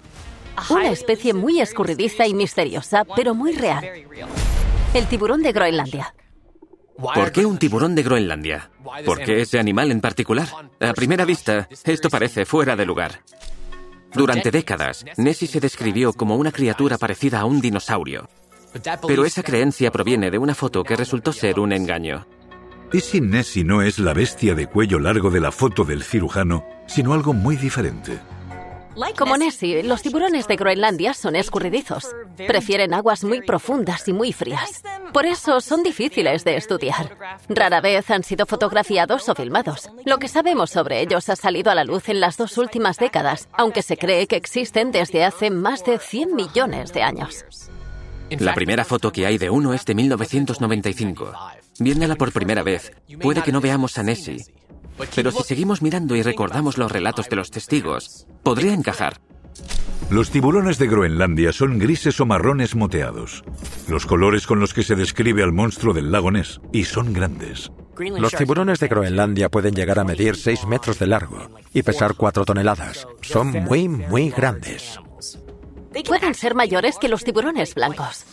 Una 0.71 0.89
especie 0.89 1.35
muy 1.35 1.61
escurridiza 1.61 2.25
y 2.25 2.33
misteriosa, 2.33 3.05
pero 3.15 3.35
muy 3.35 3.53
real. 3.53 3.85
El 4.95 5.05
tiburón 5.05 5.43
de 5.43 5.51
Groenlandia. 5.51 6.15
¿Por 6.97 7.31
qué 7.31 7.45
un 7.45 7.59
tiburón 7.59 7.93
de 7.93 8.01
Groenlandia? 8.01 8.71
¿Por 9.05 9.23
qué 9.23 9.41
ese 9.41 9.59
animal 9.59 9.91
en 9.91 10.01
particular? 10.01 10.47
A 10.79 10.93
primera 10.93 11.25
vista, 11.25 11.69
esto 11.85 12.09
parece 12.09 12.45
fuera 12.45 12.75
de 12.75 12.87
lugar. 12.87 13.21
Durante 14.15 14.49
décadas, 14.49 15.05
Nessie 15.17 15.47
se 15.47 15.59
describió 15.59 16.11
como 16.11 16.37
una 16.37 16.51
criatura 16.51 16.97
parecida 16.97 17.39
a 17.39 17.45
un 17.45 17.61
dinosaurio. 17.61 18.27
Pero 19.07 19.25
esa 19.25 19.43
creencia 19.43 19.91
proviene 19.91 20.31
de 20.31 20.37
una 20.37 20.55
foto 20.55 20.83
que 20.83 20.95
resultó 20.95 21.33
ser 21.33 21.59
un 21.59 21.73
engaño. 21.73 22.25
¿Y 22.93 22.99
si 22.99 23.21
Nessie 23.21 23.63
no 23.63 23.81
es 23.81 23.99
la 23.99 24.13
bestia 24.13 24.53
de 24.53 24.67
cuello 24.67 24.99
largo 24.99 25.29
de 25.29 25.39
la 25.39 25.51
foto 25.51 25.85
del 25.85 26.03
cirujano, 26.03 26.65
sino 26.87 27.13
algo 27.13 27.33
muy 27.33 27.55
diferente? 27.55 28.19
Como 29.17 29.37
Nessie, 29.37 29.83
los 29.83 30.01
tiburones 30.01 30.47
de 30.47 30.57
Groenlandia 30.57 31.13
son 31.13 31.35
escurridizos. 31.35 32.13
Prefieren 32.47 32.93
aguas 32.93 33.23
muy 33.23 33.41
profundas 33.41 34.07
y 34.07 34.13
muy 34.13 34.33
frías. 34.33 34.83
Por 35.13 35.25
eso 35.25 35.61
son 35.61 35.83
difíciles 35.83 36.43
de 36.43 36.57
estudiar. 36.57 37.17
Rara 37.47 37.79
vez 37.79 38.09
han 38.11 38.23
sido 38.23 38.45
fotografiados 38.45 39.29
o 39.29 39.35
filmados. 39.35 39.89
Lo 40.05 40.17
que 40.17 40.27
sabemos 40.27 40.71
sobre 40.71 41.01
ellos 41.01 41.29
ha 41.29 41.35
salido 41.35 41.71
a 41.71 41.75
la 41.75 41.85
luz 41.85 42.09
en 42.09 42.19
las 42.19 42.35
dos 42.37 42.57
últimas 42.57 42.97
décadas, 42.97 43.47
aunque 43.53 43.81
se 43.81 43.97
cree 43.97 44.27
que 44.27 44.35
existen 44.35 44.91
desde 44.91 45.23
hace 45.23 45.49
más 45.49 45.85
de 45.85 45.97
100 45.97 46.35
millones 46.35 46.91
de 46.91 47.03
años. 47.03 47.45
La 48.39 48.53
primera 48.53 48.85
foto 48.85 49.11
que 49.11 49.25
hay 49.25 49.37
de 49.37 49.49
uno 49.49 49.73
es 49.73 49.85
de 49.85 49.95
1995. 49.95 51.33
Viéndola 51.79 52.15
por 52.15 52.31
primera 52.31 52.63
vez, 52.63 52.91
puede 53.21 53.41
que 53.41 53.51
no 53.51 53.61
veamos 53.61 53.97
a 53.97 54.03
Nessie. 54.03 54.45
Pero 55.15 55.31
si 55.31 55.43
seguimos 55.43 55.81
mirando 55.81 56.15
y 56.15 56.21
recordamos 56.21 56.77
los 56.77 56.91
relatos 56.91 57.27
de 57.29 57.35
los 57.35 57.51
testigos, 57.51 58.27
podría 58.43 58.73
encajar. 58.73 59.19
Los 60.09 60.29
tiburones 60.29 60.77
de 60.77 60.87
Groenlandia 60.87 61.53
son 61.53 61.79
grises 61.79 62.19
o 62.19 62.25
marrones 62.25 62.75
moteados, 62.75 63.43
los 63.87 64.05
colores 64.05 64.45
con 64.45 64.59
los 64.59 64.73
que 64.73 64.83
se 64.83 64.95
describe 64.95 65.43
al 65.43 65.53
monstruo 65.53 65.93
del 65.93 66.11
lago 66.11 66.31
Ness, 66.31 66.59
y 66.73 66.83
son 66.83 67.13
grandes. 67.13 67.71
Los 67.97 68.33
tiburones 68.33 68.79
de 68.79 68.87
Groenlandia 68.87 69.49
pueden 69.49 69.73
llegar 69.73 69.99
a 69.99 70.03
medir 70.03 70.35
6 70.35 70.65
metros 70.67 70.99
de 70.99 71.07
largo 71.07 71.49
y 71.73 71.83
pesar 71.83 72.15
4 72.15 72.45
toneladas. 72.45 73.07
Son 73.21 73.51
muy, 73.51 73.87
muy 73.87 74.29
grandes. 74.29 74.99
Pueden 76.07 76.33
ser 76.33 76.55
mayores 76.55 76.97
que 76.97 77.09
los 77.09 77.23
tiburones 77.23 77.75
blancos. 77.75 78.25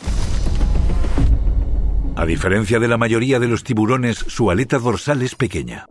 A 2.17 2.27
diferencia 2.27 2.79
de 2.79 2.89
la 2.89 2.97
mayoría 2.97 3.39
de 3.39 3.49
los 3.49 3.63
tiburones, 3.63 4.19
su 4.19 4.51
aleta 4.51 4.79
dorsal 4.79 5.23
es 5.23 5.35
pequeña. 5.35 5.87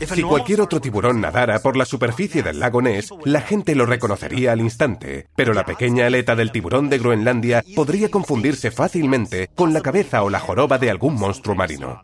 Si 0.00 0.22
cualquier 0.22 0.60
otro 0.60 0.80
tiburón 0.80 1.20
nadara 1.20 1.58
por 1.60 1.76
la 1.76 1.84
superficie 1.84 2.42
del 2.42 2.60
lago 2.60 2.80
Ness, 2.80 3.10
la 3.24 3.40
gente 3.40 3.74
lo 3.74 3.84
reconocería 3.84 4.52
al 4.52 4.60
instante, 4.60 5.28
pero 5.34 5.52
la 5.52 5.64
pequeña 5.64 6.06
aleta 6.06 6.36
del 6.36 6.52
tiburón 6.52 6.88
de 6.88 6.98
Groenlandia 6.98 7.64
podría 7.74 8.10
confundirse 8.10 8.70
fácilmente 8.70 9.50
con 9.54 9.72
la 9.72 9.80
cabeza 9.80 10.22
o 10.22 10.30
la 10.30 10.40
joroba 10.40 10.78
de 10.78 10.90
algún 10.90 11.14
monstruo 11.14 11.56
marino. 11.56 12.02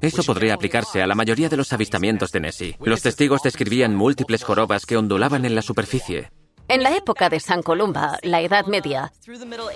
Eso 0.00 0.22
podría 0.22 0.54
aplicarse 0.54 1.02
a 1.02 1.06
la 1.06 1.14
mayoría 1.14 1.48
de 1.48 1.56
los 1.56 1.72
avistamientos 1.72 2.30
de 2.30 2.40
Nessie. 2.40 2.76
Los 2.80 3.02
testigos 3.02 3.42
describían 3.42 3.94
múltiples 3.94 4.44
jorobas 4.44 4.86
que 4.86 4.96
ondulaban 4.96 5.44
en 5.44 5.54
la 5.54 5.62
superficie. 5.62 6.30
En 6.68 6.82
la 6.82 6.96
época 6.96 7.28
de 7.28 7.40
San 7.40 7.62
Columba, 7.62 8.18
la 8.22 8.40
Edad 8.40 8.66
Media, 8.66 9.12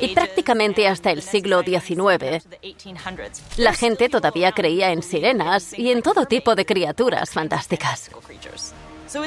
y 0.01 0.14
prácticamente 0.14 0.88
hasta 0.88 1.11
el 1.11 1.22
siglo 1.22 1.62
XIX, 1.62 2.46
la 3.57 3.74
gente 3.74 4.09
todavía 4.09 4.53
creía 4.53 4.90
en 4.90 5.03
sirenas 5.03 5.79
y 5.79 5.90
en 5.90 6.03
todo 6.03 6.27
tipo 6.27 6.55
de 6.55 6.64
criaturas 6.64 7.31
fantásticas. 7.31 8.11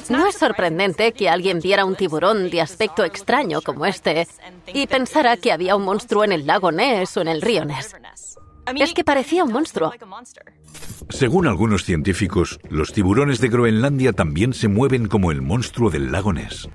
No 0.10 0.28
es 0.28 0.36
sorprendente 0.36 1.12
que 1.12 1.30
alguien 1.30 1.60
viera 1.60 1.86
un 1.86 1.96
tiburón 1.96 2.50
de 2.50 2.62
aspecto 2.62 3.04
extraño 3.04 3.62
como 3.62 3.86
este 3.86 4.28
y 4.74 4.88
pensara 4.88 5.38
que 5.38 5.52
había 5.52 5.76
un 5.76 5.84
monstruo 5.84 6.24
en 6.24 6.32
el 6.32 6.46
lago 6.46 6.72
Ness 6.72 7.18
o 7.18 7.22
en 7.22 7.28
el 7.28 7.42
río 7.42 7.66
Ness. 7.66 7.96
Es 8.76 8.94
que 8.94 9.04
parecía 9.04 9.44
un 9.44 9.52
monstruo. 9.52 9.92
Según 11.10 11.48
algunos 11.48 11.84
científicos, 11.84 12.60
los 12.70 12.94
tiburones 12.94 13.40
de 13.42 13.50
Groenlandia 13.50 14.14
también 14.14 14.54
se 14.54 14.68
mueven 14.68 15.08
como 15.08 15.32
el 15.32 15.42
monstruo 15.42 15.90
del 15.90 16.12
lago 16.12 16.34
Ness. 16.34 16.70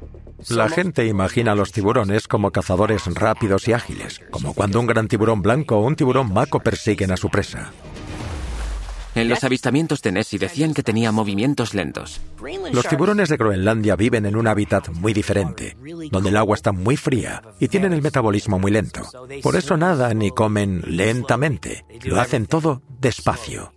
La 0.50 0.68
gente 0.68 1.06
imagina 1.06 1.52
a 1.52 1.54
los 1.54 1.72
tiburones 1.72 2.28
como 2.28 2.50
cazadores 2.50 3.02
rápidos 3.14 3.66
y 3.68 3.72
ágiles, 3.72 4.20
como 4.30 4.52
cuando 4.54 4.78
un 4.80 4.86
gran 4.86 5.08
tiburón 5.08 5.42
blanco 5.42 5.76
o 5.76 5.86
un 5.86 5.96
tiburón 5.96 6.32
maco 6.32 6.60
persiguen 6.60 7.10
a 7.10 7.16
su 7.16 7.30
presa. 7.30 7.72
En 9.14 9.30
los 9.30 9.44
avistamientos 9.44 10.02
de 10.02 10.12
Nessie 10.12 10.38
decían 10.38 10.74
que 10.74 10.82
tenía 10.82 11.10
movimientos 11.10 11.72
lentos. 11.72 12.20
Los 12.70 12.86
tiburones 12.86 13.30
de 13.30 13.38
Groenlandia 13.38 13.96
viven 13.96 14.26
en 14.26 14.36
un 14.36 14.46
hábitat 14.46 14.90
muy 14.90 15.14
diferente, 15.14 15.74
donde 16.10 16.28
el 16.28 16.36
agua 16.36 16.54
está 16.54 16.72
muy 16.72 16.98
fría 16.98 17.42
y 17.58 17.68
tienen 17.68 17.94
el 17.94 18.02
metabolismo 18.02 18.58
muy 18.58 18.70
lento. 18.70 19.00
Por 19.42 19.56
eso 19.56 19.78
nadan 19.78 20.20
y 20.20 20.32
comen 20.32 20.82
lentamente. 20.86 21.86
Lo 22.04 22.20
hacen 22.20 22.44
todo 22.44 22.82
despacio. 23.00 23.72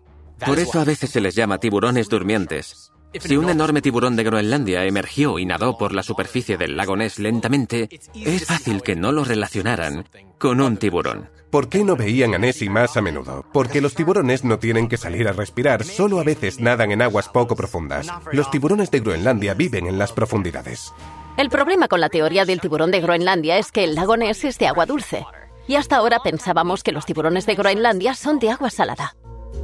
Por 0.45 0.59
eso 0.59 0.79
a 0.79 0.85
veces 0.85 1.09
se 1.09 1.21
les 1.21 1.35
llama 1.35 1.59
tiburones 1.59 2.09
durmientes. 2.09 2.91
Si 3.19 3.37
un 3.37 3.49
enorme 3.49 3.81
tiburón 3.81 4.15
de 4.15 4.23
Groenlandia 4.23 4.85
emergió 4.85 5.39
y 5.39 5.45
nadó 5.45 5.77
por 5.77 5.93
la 5.93 6.03
superficie 6.03 6.57
del 6.57 6.77
lago 6.77 6.95
Ness 6.95 7.17
lentamente, 7.17 7.89
es 8.13 8.45
fácil 8.45 8.83
que 8.83 8.95
no 8.95 9.11
lo 9.11 9.23
relacionaran 9.23 10.07
con 10.37 10.61
un 10.61 10.77
tiburón. 10.77 11.29
¿Por 11.49 11.69
qué 11.69 11.83
no 11.83 11.95
veían 11.95 12.35
a 12.35 12.37
Nessie 12.37 12.69
más 12.69 12.95
a 12.97 13.01
menudo? 13.01 13.43
Porque 13.51 13.81
los 13.81 13.95
tiburones 13.95 14.43
no 14.43 14.59
tienen 14.59 14.87
que 14.87 14.97
salir 14.97 15.27
a 15.27 15.31
respirar, 15.31 15.83
solo 15.83 16.19
a 16.19 16.23
veces 16.23 16.59
nadan 16.59 16.91
en 16.91 17.01
aguas 17.01 17.29
poco 17.29 17.55
profundas. 17.55 18.07
Los 18.31 18.51
tiburones 18.51 18.91
de 18.91 18.99
Groenlandia 18.99 19.55
viven 19.55 19.87
en 19.87 19.97
las 19.97 20.13
profundidades. 20.13 20.93
El 21.37 21.49
problema 21.49 21.87
con 21.87 22.01
la 22.01 22.09
teoría 22.09 22.45
del 22.45 22.61
tiburón 22.61 22.91
de 22.91 23.01
Groenlandia 23.01 23.57
es 23.57 23.71
que 23.71 23.83
el 23.83 23.95
lago 23.95 24.17
Ness 24.17 24.43
es 24.43 24.59
de 24.59 24.67
agua 24.67 24.85
dulce. 24.85 25.25
Y 25.67 25.75
hasta 25.75 25.95
ahora 25.95 26.19
pensábamos 26.19 26.83
que 26.83 26.91
los 26.91 27.07
tiburones 27.07 27.47
de 27.47 27.55
Groenlandia 27.55 28.13
son 28.13 28.37
de 28.37 28.51
agua 28.51 28.69
salada. 28.69 29.15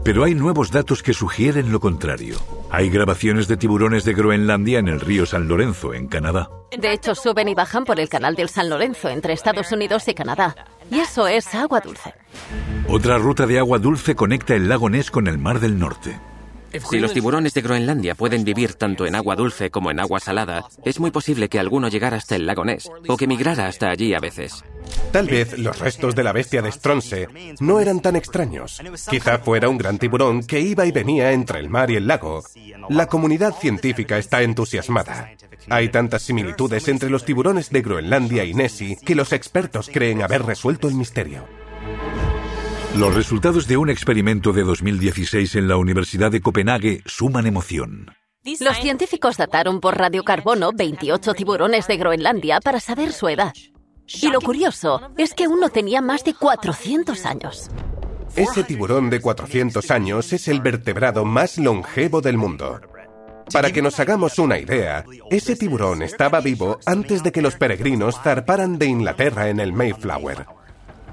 Pero 0.03 0.23
hay 0.23 0.35
nuevos 0.35 0.71
datos 0.71 1.01
que 1.01 1.13
sugieren 1.13 1.71
lo 1.71 1.79
contrario. 1.79 2.37
Hay 2.69 2.89
grabaciones 2.89 3.47
de 3.47 3.57
tiburones 3.57 4.03
de 4.05 4.13
Groenlandia 4.13 4.79
en 4.79 4.87
el 4.87 4.99
río 4.99 5.25
San 5.25 5.47
Lorenzo, 5.47 5.93
en 5.93 6.07
Canadá. 6.07 6.49
De 6.77 6.91
hecho, 6.91 7.15
suben 7.15 7.47
y 7.47 7.55
bajan 7.55 7.85
por 7.85 7.99
el 7.99 8.09
canal 8.09 8.35
del 8.35 8.49
San 8.49 8.69
Lorenzo 8.69 9.09
entre 9.09 9.33
Estados 9.33 9.71
Unidos 9.71 10.07
y 10.07 10.13
Canadá. 10.13 10.55
Y 10.91 10.99
eso 10.99 11.27
es 11.27 11.53
agua 11.55 11.79
dulce. 11.79 12.13
Otra 12.87 13.17
ruta 13.17 13.47
de 13.47 13.57
agua 13.57 13.79
dulce 13.79 14.15
conecta 14.15 14.55
el 14.55 14.69
lago 14.69 14.89
Ness 14.89 15.09
con 15.09 15.27
el 15.27 15.37
Mar 15.37 15.59
del 15.59 15.79
Norte. 15.79 16.19
Si 16.89 16.99
los 16.99 17.13
tiburones 17.13 17.53
de 17.53 17.61
Groenlandia 17.61 18.15
pueden 18.15 18.43
vivir 18.43 18.73
tanto 18.73 19.05
en 19.05 19.15
agua 19.15 19.35
dulce 19.35 19.69
como 19.69 19.91
en 19.91 19.99
agua 19.99 20.19
salada, 20.19 20.65
es 20.83 20.99
muy 20.99 21.11
posible 21.11 21.49
que 21.49 21.59
alguno 21.59 21.87
llegara 21.87 22.17
hasta 22.17 22.35
el 22.35 22.45
lago 22.45 22.65
Ness 22.65 22.89
o 23.07 23.17
que 23.17 23.27
migrara 23.27 23.67
hasta 23.67 23.89
allí 23.89 24.13
a 24.13 24.19
veces. 24.19 24.63
Tal 25.11 25.27
vez 25.27 25.57
los 25.57 25.79
restos 25.79 26.15
de 26.15 26.23
la 26.23 26.33
bestia 26.33 26.61
de 26.61 26.71
Stronce 26.71 27.27
no 27.59 27.79
eran 27.79 28.01
tan 28.01 28.15
extraños. 28.15 28.81
Quizá 29.09 29.39
fuera 29.39 29.69
un 29.69 29.77
gran 29.77 29.97
tiburón 29.97 30.43
que 30.43 30.59
iba 30.59 30.85
y 30.85 30.91
venía 30.91 31.31
entre 31.31 31.59
el 31.59 31.69
mar 31.69 31.89
y 31.89 31.95
el 31.95 32.07
lago. 32.07 32.43
La 32.89 33.07
comunidad 33.07 33.53
científica 33.55 34.17
está 34.17 34.41
entusiasmada. 34.41 35.31
Hay 35.69 35.89
tantas 35.89 36.21
similitudes 36.21 36.87
entre 36.87 37.09
los 37.09 37.25
tiburones 37.25 37.69
de 37.69 37.81
Groenlandia 37.81 38.43
y 38.43 38.53
Nessie 38.53 38.97
que 38.97 39.15
los 39.15 39.33
expertos 39.33 39.89
creen 39.91 40.21
haber 40.21 40.43
resuelto 40.43 40.87
el 40.87 40.95
misterio. 40.95 41.45
Los 42.95 43.13
resultados 43.13 43.67
de 43.67 43.75
un 43.75 43.89
experimento 43.89 44.53
de 44.53 44.63
2016 44.63 45.55
en 45.55 45.67
la 45.67 45.75
Universidad 45.75 46.31
de 46.31 46.39
Copenhague 46.39 47.01
suman 47.05 47.45
emoción. 47.45 48.09
Los 48.61 48.77
científicos 48.77 49.35
dataron 49.35 49.81
por 49.81 49.97
radiocarbono 49.97 50.71
28 50.73 51.33
tiburones 51.33 51.87
de 51.87 51.97
Groenlandia 51.97 52.61
para 52.61 52.79
saber 52.79 53.11
su 53.11 53.27
edad. 53.27 53.53
Y 54.07 54.29
lo 54.29 54.39
curioso 54.39 55.01
es 55.17 55.33
que 55.33 55.49
uno 55.49 55.67
tenía 55.67 55.99
más 55.99 56.23
de 56.23 56.35
400 56.35 57.25
años. 57.25 57.69
Ese 58.37 58.63
tiburón 58.63 59.09
de 59.09 59.19
400 59.19 59.91
años 59.91 60.31
es 60.31 60.47
el 60.47 60.61
vertebrado 60.61 61.25
más 61.25 61.57
longevo 61.57 62.21
del 62.21 62.37
mundo. 62.37 62.79
Para 63.51 63.71
que 63.71 63.81
nos 63.81 63.99
hagamos 63.99 64.39
una 64.39 64.57
idea, 64.57 65.03
ese 65.29 65.57
tiburón 65.57 66.01
estaba 66.01 66.39
vivo 66.39 66.79
antes 66.85 67.23
de 67.23 67.33
que 67.33 67.41
los 67.41 67.55
peregrinos 67.55 68.21
zarparan 68.23 68.79
de 68.79 68.85
Inglaterra 68.85 69.49
en 69.49 69.59
el 69.59 69.73
Mayflower. 69.73 70.45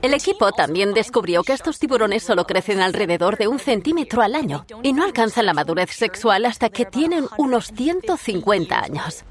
El 0.03 0.15
equipo 0.15 0.51
también 0.51 0.95
descubrió 0.95 1.45
que 1.45 1.53
estos 1.53 1.79
tiburones 1.79 2.25
solo 2.25 2.45
crecen 2.45 2.81
alrededor 2.81 3.39
de 3.39 3.47
un 3.47 3.61
centímetro 3.61 4.21
al 4.21 4.35
año 4.35 4.67
y 4.83 4.93
no 4.93 5.05
alcanzan 5.05 5.47
la 5.47 5.55
madurez 5.55 5.91
sexual 5.91 6.45
hasta 6.45 6.71
que 6.71 6.85
tienen 6.85 7.27
unos 7.39 7.69
150 7.69 8.81
años. 8.81 9.25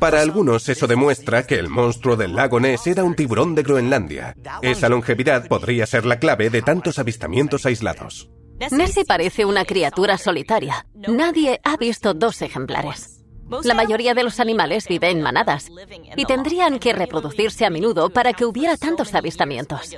Para 0.00 0.20
algunos 0.20 0.68
eso 0.68 0.88
demuestra 0.88 1.46
que 1.46 1.54
el 1.54 1.68
monstruo 1.68 2.16
del 2.16 2.34
lago 2.34 2.58
Ness 2.58 2.88
era 2.88 3.04
un 3.04 3.14
tiburón 3.14 3.54
de 3.54 3.62
Groenlandia. 3.62 4.34
Esa 4.62 4.88
longevidad 4.88 5.46
podría 5.46 5.86
ser 5.86 6.04
la 6.04 6.18
clave 6.18 6.50
de 6.50 6.60
tantos 6.60 6.98
avistamientos 6.98 7.64
aislados. 7.64 8.28
Nessie 8.72 9.04
parece 9.04 9.44
una 9.44 9.64
criatura 9.64 10.18
solitaria. 10.18 10.86
Nadie 10.94 11.60
ha 11.62 11.76
visto 11.76 12.14
dos 12.14 12.42
ejemplares. 12.42 13.15
La 13.64 13.74
mayoría 13.74 14.14
de 14.14 14.24
los 14.24 14.40
animales 14.40 14.86
viven 14.88 15.18
en 15.18 15.22
manadas 15.22 15.70
y 16.16 16.24
tendrían 16.24 16.78
que 16.78 16.92
reproducirse 16.92 17.64
a 17.64 17.70
menudo 17.70 18.10
para 18.10 18.32
que 18.32 18.44
hubiera 18.44 18.76
tantos 18.76 19.14
avistamientos. 19.14 19.94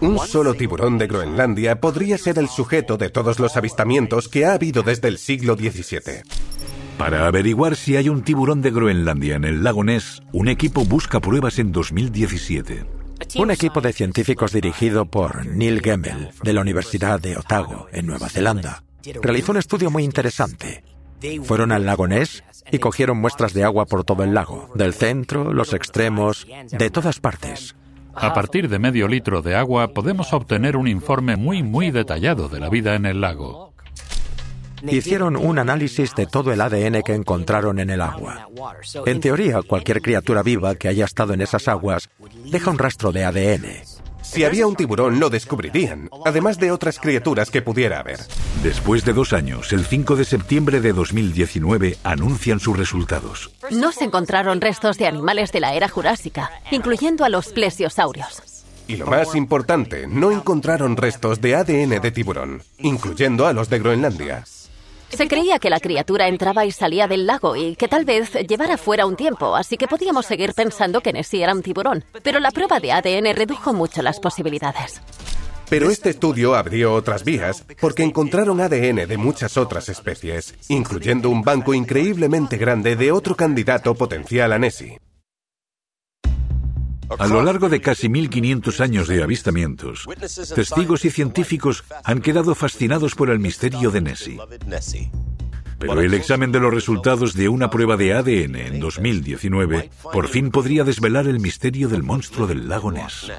Un 0.00 0.18
solo 0.20 0.54
tiburón 0.54 0.98
de 0.98 1.08
Groenlandia 1.08 1.80
podría 1.80 2.18
ser 2.18 2.38
el 2.38 2.48
sujeto 2.48 2.96
de 2.96 3.10
todos 3.10 3.40
los 3.40 3.56
avistamientos 3.56 4.28
que 4.28 4.46
ha 4.46 4.52
habido 4.52 4.82
desde 4.82 5.08
el 5.08 5.18
siglo 5.18 5.56
XVII. 5.56 6.22
Para 6.96 7.26
averiguar 7.26 7.74
si 7.76 7.96
hay 7.96 8.08
un 8.08 8.22
tiburón 8.22 8.62
de 8.62 8.70
Groenlandia 8.70 9.36
en 9.36 9.44
el 9.44 9.64
lago 9.64 9.82
Ness, 9.82 10.22
un 10.32 10.48
equipo 10.48 10.84
busca 10.84 11.20
pruebas 11.20 11.58
en 11.58 11.72
2017. 11.72 12.84
Un 13.36 13.50
equipo 13.50 13.80
de 13.80 13.92
científicos 13.92 14.52
dirigido 14.52 15.06
por 15.06 15.44
Neil 15.46 15.80
Gemmel, 15.80 16.30
de 16.42 16.52
la 16.52 16.60
Universidad 16.60 17.20
de 17.20 17.36
Otago, 17.36 17.88
en 17.92 18.06
Nueva 18.06 18.28
Zelanda, 18.28 18.84
realizó 19.20 19.52
un 19.52 19.58
estudio 19.58 19.90
muy 19.90 20.04
interesante. 20.04 20.84
Fueron 21.42 21.72
al 21.72 21.86
lago 21.86 22.06
Ness 22.06 22.44
y 22.70 22.78
cogieron 22.78 23.18
muestras 23.18 23.54
de 23.54 23.64
agua 23.64 23.86
por 23.86 24.04
todo 24.04 24.24
el 24.24 24.34
lago, 24.34 24.70
del 24.74 24.94
centro, 24.94 25.52
los 25.52 25.72
extremos, 25.72 26.46
de 26.70 26.90
todas 26.90 27.20
partes. 27.20 27.74
A 28.14 28.34
partir 28.34 28.68
de 28.68 28.78
medio 28.78 29.06
litro 29.06 29.42
de 29.42 29.54
agua 29.54 29.88
podemos 29.94 30.32
obtener 30.32 30.76
un 30.76 30.88
informe 30.88 31.36
muy 31.36 31.62
muy 31.62 31.90
detallado 31.90 32.48
de 32.48 32.60
la 32.60 32.68
vida 32.68 32.94
en 32.94 33.06
el 33.06 33.20
lago. 33.20 33.68
Hicieron 34.82 35.36
un 35.36 35.58
análisis 35.58 36.14
de 36.14 36.26
todo 36.26 36.52
el 36.52 36.60
ADN 36.60 37.02
que 37.02 37.14
encontraron 37.14 37.78
en 37.78 37.90
el 37.90 38.00
agua. 38.00 38.48
En 39.06 39.20
teoría, 39.20 39.62
cualquier 39.62 40.00
criatura 40.00 40.42
viva 40.42 40.74
que 40.76 40.88
haya 40.88 41.04
estado 41.04 41.34
en 41.34 41.40
esas 41.40 41.68
aguas 41.68 42.08
deja 42.44 42.70
un 42.70 42.78
rastro 42.78 43.12
de 43.12 43.24
ADN. 43.24 43.66
Si 44.30 44.44
había 44.44 44.66
un 44.66 44.76
tiburón, 44.76 45.18
lo 45.18 45.30
descubrirían, 45.30 46.10
además 46.24 46.58
de 46.58 46.70
otras 46.70 46.98
criaturas 46.98 47.50
que 47.50 47.62
pudiera 47.62 48.00
haber. 48.00 48.20
Después 48.62 49.02
de 49.06 49.14
dos 49.14 49.32
años, 49.32 49.72
el 49.72 49.86
5 49.86 50.16
de 50.16 50.24
septiembre 50.26 50.82
de 50.82 50.92
2019, 50.92 51.96
anuncian 52.04 52.60
sus 52.60 52.76
resultados. 52.76 53.50
No 53.70 53.90
se 53.90 54.04
encontraron 54.04 54.60
restos 54.60 54.98
de 54.98 55.06
animales 55.06 55.50
de 55.50 55.60
la 55.60 55.72
era 55.74 55.88
jurásica, 55.88 56.50
incluyendo 56.70 57.24
a 57.24 57.30
los 57.30 57.48
plesiosaurios. 57.48 58.42
Y 58.86 58.96
lo 58.96 59.06
más 59.06 59.34
importante, 59.34 60.06
no 60.06 60.30
encontraron 60.30 60.96
restos 60.98 61.40
de 61.40 61.56
ADN 61.56 62.00
de 62.00 62.10
tiburón, 62.10 62.62
incluyendo 62.78 63.46
a 63.46 63.54
los 63.54 63.70
de 63.70 63.78
Groenlandia. 63.78 64.44
Se 65.10 65.26
creía 65.26 65.58
que 65.58 65.70
la 65.70 65.80
criatura 65.80 66.28
entraba 66.28 66.66
y 66.66 66.70
salía 66.70 67.08
del 67.08 67.26
lago 67.26 67.56
y 67.56 67.76
que 67.76 67.88
tal 67.88 68.04
vez 68.04 68.32
llevara 68.46 68.76
fuera 68.76 69.06
un 69.06 69.16
tiempo, 69.16 69.56
así 69.56 69.76
que 69.76 69.88
podíamos 69.88 70.26
seguir 70.26 70.52
pensando 70.54 71.00
que 71.00 71.12
Nessie 71.12 71.42
era 71.42 71.54
un 71.54 71.62
tiburón. 71.62 72.04
Pero 72.22 72.40
la 72.40 72.50
prueba 72.50 72.78
de 72.78 72.92
ADN 72.92 73.34
redujo 73.34 73.72
mucho 73.72 74.02
las 74.02 74.20
posibilidades. 74.20 75.00
Pero 75.68 75.90
este 75.90 76.10
estudio 76.10 76.54
abrió 76.54 76.94
otras 76.94 77.24
vías 77.24 77.64
porque 77.80 78.02
encontraron 78.02 78.60
ADN 78.60 79.06
de 79.06 79.16
muchas 79.18 79.56
otras 79.56 79.88
especies, 79.88 80.54
incluyendo 80.68 81.28
un 81.28 81.42
banco 81.42 81.74
increíblemente 81.74 82.56
grande 82.56 82.96
de 82.96 83.12
otro 83.12 83.34
candidato 83.34 83.94
potencial 83.94 84.52
a 84.52 84.58
Nessie. 84.58 84.98
A 87.18 87.26
lo 87.26 87.42
largo 87.42 87.68
de 87.68 87.80
casi 87.80 88.08
1500 88.08 88.80
años 88.80 89.08
de 89.08 89.22
avistamientos, 89.22 90.06
testigos 90.54 91.04
y 91.04 91.10
científicos 91.10 91.84
han 92.04 92.20
quedado 92.20 92.54
fascinados 92.54 93.14
por 93.14 93.30
el 93.30 93.38
misterio 93.38 93.90
de 93.90 94.00
Nessie. 94.00 94.40
Pero 95.78 96.00
el 96.00 96.12
examen 96.12 96.50
de 96.50 96.60
los 96.60 96.74
resultados 96.74 97.34
de 97.34 97.48
una 97.48 97.70
prueba 97.70 97.96
de 97.96 98.12
ADN 98.12 98.56
en 98.56 98.80
2019 98.80 99.90
por 100.12 100.28
fin 100.28 100.50
podría 100.50 100.84
desvelar 100.84 101.28
el 101.28 101.38
misterio 101.40 101.88
del 101.88 102.02
monstruo 102.02 102.46
del 102.46 102.68
lago 102.68 102.90
Ness. 102.90 103.30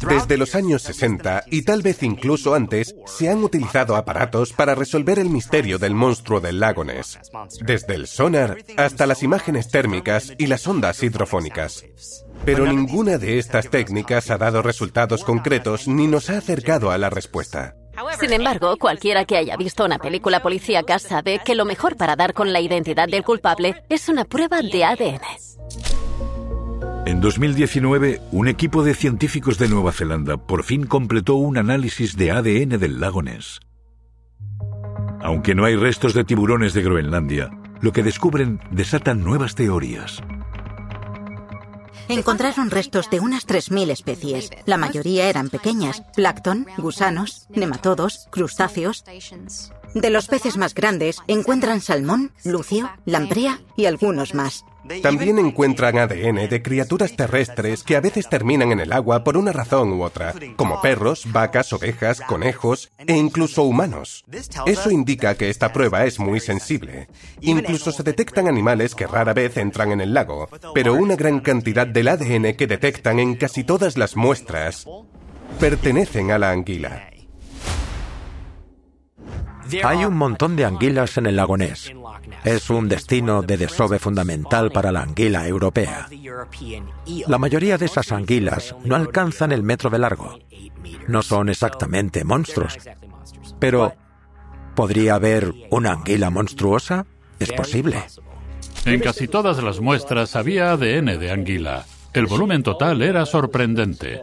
Desde 0.00 0.36
los 0.36 0.54
años 0.54 0.82
60 0.82 1.44
y 1.50 1.62
tal 1.62 1.82
vez 1.82 2.02
incluso 2.02 2.54
antes, 2.54 2.94
se 3.06 3.30
han 3.30 3.42
utilizado 3.42 3.96
aparatos 3.96 4.52
para 4.52 4.74
resolver 4.74 5.18
el 5.18 5.30
misterio 5.30 5.78
del 5.78 5.94
monstruo 5.94 6.40
del 6.40 6.60
lago 6.60 6.84
Ness. 6.84 7.18
Desde 7.60 7.94
el 7.94 8.06
sonar 8.06 8.58
hasta 8.76 9.06
las 9.06 9.22
imágenes 9.22 9.70
térmicas 9.70 10.32
y 10.38 10.46
las 10.46 10.66
ondas 10.66 11.02
hidrofónicas. 11.02 11.84
Pero 12.44 12.66
ninguna 12.66 13.16
de 13.18 13.38
estas 13.38 13.70
técnicas 13.70 14.30
ha 14.30 14.36
dado 14.36 14.60
resultados 14.60 15.24
concretos 15.24 15.88
ni 15.88 16.06
nos 16.06 16.28
ha 16.28 16.38
acercado 16.38 16.90
a 16.90 16.98
la 16.98 17.08
respuesta. 17.08 17.74
Sin 18.18 18.32
embargo, 18.32 18.76
cualquiera 18.76 19.24
que 19.24 19.36
haya 19.36 19.56
visto 19.56 19.84
una 19.84 19.98
película 19.98 20.42
policíaca 20.42 20.98
sabe 20.98 21.40
que 21.44 21.54
lo 21.54 21.64
mejor 21.64 21.96
para 21.96 22.16
dar 22.16 22.34
con 22.34 22.52
la 22.52 22.60
identidad 22.60 23.08
del 23.08 23.24
culpable 23.24 23.82
es 23.88 24.08
una 24.08 24.24
prueba 24.24 24.60
de 24.60 24.84
ADN. 24.84 25.20
En 27.06 27.20
2019, 27.20 28.22
un 28.32 28.48
equipo 28.48 28.82
de 28.82 28.94
científicos 28.94 29.58
de 29.58 29.68
Nueva 29.68 29.92
Zelanda 29.92 30.38
por 30.38 30.64
fin 30.64 30.86
completó 30.86 31.34
un 31.34 31.58
análisis 31.58 32.16
de 32.16 32.30
ADN 32.30 32.78
del 32.80 32.98
lago 32.98 33.22
Ness. 33.22 33.60
Aunque 35.20 35.54
no 35.54 35.66
hay 35.66 35.76
restos 35.76 36.14
de 36.14 36.24
tiburones 36.24 36.72
de 36.72 36.82
Groenlandia, 36.82 37.50
lo 37.82 37.92
que 37.92 38.02
descubren 38.02 38.58
desatan 38.70 39.22
nuevas 39.22 39.54
teorías. 39.54 40.22
Encontraron 42.08 42.70
restos 42.70 43.10
de 43.10 43.20
unas 43.20 43.46
3.000 43.46 43.90
especies. 43.90 44.50
La 44.64 44.78
mayoría 44.78 45.28
eran 45.28 45.50
pequeñas, 45.50 46.02
plancton, 46.16 46.66
gusanos, 46.78 47.46
nematodos, 47.50 48.28
crustáceos. 48.30 49.04
De 49.94 50.08
los 50.08 50.26
peces 50.26 50.56
más 50.56 50.74
grandes 50.74 51.18
encuentran 51.26 51.82
salmón, 51.82 52.32
lucio, 52.44 52.90
lamprea 53.04 53.60
y 53.76 53.84
algunos 53.84 54.34
más. 54.34 54.64
También 55.02 55.38
encuentran 55.38 55.98
ADN 55.98 56.48
de 56.48 56.62
criaturas 56.62 57.16
terrestres 57.16 57.82
que 57.82 57.96
a 57.96 58.00
veces 58.00 58.28
terminan 58.28 58.72
en 58.72 58.80
el 58.80 58.92
agua 58.92 59.24
por 59.24 59.36
una 59.36 59.52
razón 59.52 59.92
u 59.92 60.02
otra, 60.02 60.34
como 60.56 60.80
perros, 60.80 61.24
vacas, 61.32 61.72
ovejas, 61.72 62.20
conejos 62.20 62.90
e 62.98 63.16
incluso 63.16 63.62
humanos. 63.62 64.24
Eso 64.66 64.90
indica 64.90 65.34
que 65.36 65.50
esta 65.50 65.72
prueba 65.72 66.04
es 66.04 66.18
muy 66.18 66.40
sensible. 66.40 67.08
Incluso 67.40 67.92
se 67.92 68.02
detectan 68.02 68.48
animales 68.48 68.94
que 68.94 69.06
rara 69.06 69.32
vez 69.32 69.56
entran 69.56 69.92
en 69.92 70.00
el 70.00 70.14
lago, 70.14 70.48
pero 70.74 70.94
una 70.94 71.16
gran 71.16 71.40
cantidad 71.40 71.86
del 71.86 72.08
ADN 72.08 72.54
que 72.54 72.66
detectan 72.66 73.18
en 73.18 73.36
casi 73.36 73.64
todas 73.64 73.96
las 73.96 74.16
muestras 74.16 74.86
pertenecen 75.60 76.30
a 76.30 76.38
la 76.38 76.50
anguila. 76.50 77.13
Hay 79.82 80.04
un 80.04 80.16
montón 80.16 80.56
de 80.56 80.64
anguilas 80.64 81.16
en 81.16 81.26
el 81.26 81.36
lago 81.36 81.56
Ness. 81.56 81.92
Es 82.44 82.70
un 82.70 82.88
destino 82.88 83.42
de 83.42 83.56
desove 83.56 83.98
fundamental 83.98 84.70
para 84.70 84.92
la 84.92 85.02
anguila 85.02 85.46
europea. 85.46 86.08
La 87.26 87.38
mayoría 87.38 87.78
de 87.78 87.86
esas 87.86 88.12
anguilas 88.12 88.74
no 88.84 88.94
alcanzan 88.96 89.52
el 89.52 89.62
metro 89.62 89.90
de 89.90 89.98
largo. 89.98 90.38
No 91.08 91.22
son 91.22 91.48
exactamente 91.48 92.24
monstruos. 92.24 92.76
Pero, 93.58 93.94
¿podría 94.74 95.14
haber 95.14 95.52
una 95.70 95.92
anguila 95.92 96.30
monstruosa? 96.30 97.06
Es 97.38 97.52
posible. 97.52 98.02
En 98.84 99.00
casi 99.00 99.28
todas 99.28 99.62
las 99.62 99.80
muestras 99.80 100.36
había 100.36 100.72
ADN 100.72 101.18
de 101.18 101.30
anguila. 101.30 101.84
El 102.12 102.26
volumen 102.26 102.62
total 102.62 103.02
era 103.02 103.26
sorprendente. 103.26 104.22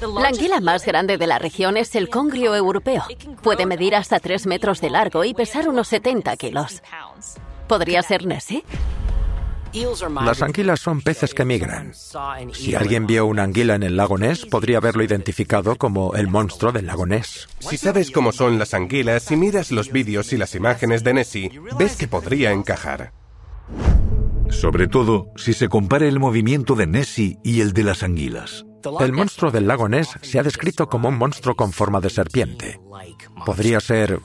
La 0.00 0.28
anguila 0.28 0.60
más 0.60 0.84
grande 0.84 1.18
de 1.18 1.26
la 1.26 1.38
región 1.38 1.76
es 1.76 1.94
el 1.94 2.08
congrio 2.08 2.54
europeo. 2.54 3.04
Puede 3.42 3.66
medir 3.66 3.94
hasta 3.94 4.20
3 4.20 4.46
metros 4.46 4.80
de 4.80 4.90
largo 4.90 5.24
y 5.24 5.34
pesar 5.34 5.68
unos 5.68 5.88
70 5.88 6.36
kilos. 6.36 6.82
¿Podría 7.68 8.02
ser 8.02 8.26
Nessie? 8.26 8.64
Las 10.24 10.40
anguilas 10.40 10.78
son 10.78 11.00
peces 11.00 11.34
que 11.34 11.44
migran. 11.44 11.92
Si 12.52 12.76
alguien 12.76 13.06
vio 13.06 13.26
una 13.26 13.42
anguila 13.42 13.74
en 13.74 13.82
el 13.82 13.96
lago 13.96 14.16
Ness, 14.16 14.46
podría 14.46 14.78
haberlo 14.78 15.02
identificado 15.02 15.74
como 15.76 16.14
el 16.14 16.28
monstruo 16.28 16.70
del 16.70 16.86
lago 16.86 17.06
Ness. 17.06 17.48
Si 17.58 17.76
sabes 17.76 18.12
cómo 18.12 18.30
son 18.30 18.58
las 18.58 18.72
anguilas 18.72 19.30
y 19.32 19.36
miras 19.36 19.72
los 19.72 19.90
vídeos 19.90 20.32
y 20.32 20.36
las 20.36 20.54
imágenes 20.54 21.02
de 21.02 21.14
Nessie, 21.14 21.60
ves 21.76 21.96
que 21.96 22.06
podría 22.06 22.52
encajar. 22.52 23.12
Sobre 24.48 24.86
todo 24.86 25.32
si 25.34 25.52
se 25.52 25.68
compara 25.68 26.06
el 26.06 26.20
movimiento 26.20 26.76
de 26.76 26.86
Nessie 26.86 27.38
y 27.42 27.60
el 27.60 27.72
de 27.72 27.82
las 27.82 28.04
anguilas. 28.04 28.64
El 29.00 29.12
monstruo 29.12 29.50
del 29.50 29.66
lago 29.66 29.88
Ness 29.88 30.10
se 30.22 30.38
ha 30.38 30.42
descrito 30.42 30.88
como 30.88 31.08
un 31.08 31.18
monstruo 31.18 31.54
con 31.54 31.72
forma 31.72 32.00
de 32.00 32.10
serpiente. 32.10 32.80
Podría 33.44 33.80
ser 33.80 34.20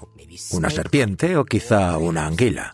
una 0.52 0.70
serpiente 0.70 1.38
o 1.38 1.46
quizá 1.46 1.98
una 1.98 2.26
anguila. 2.26 2.74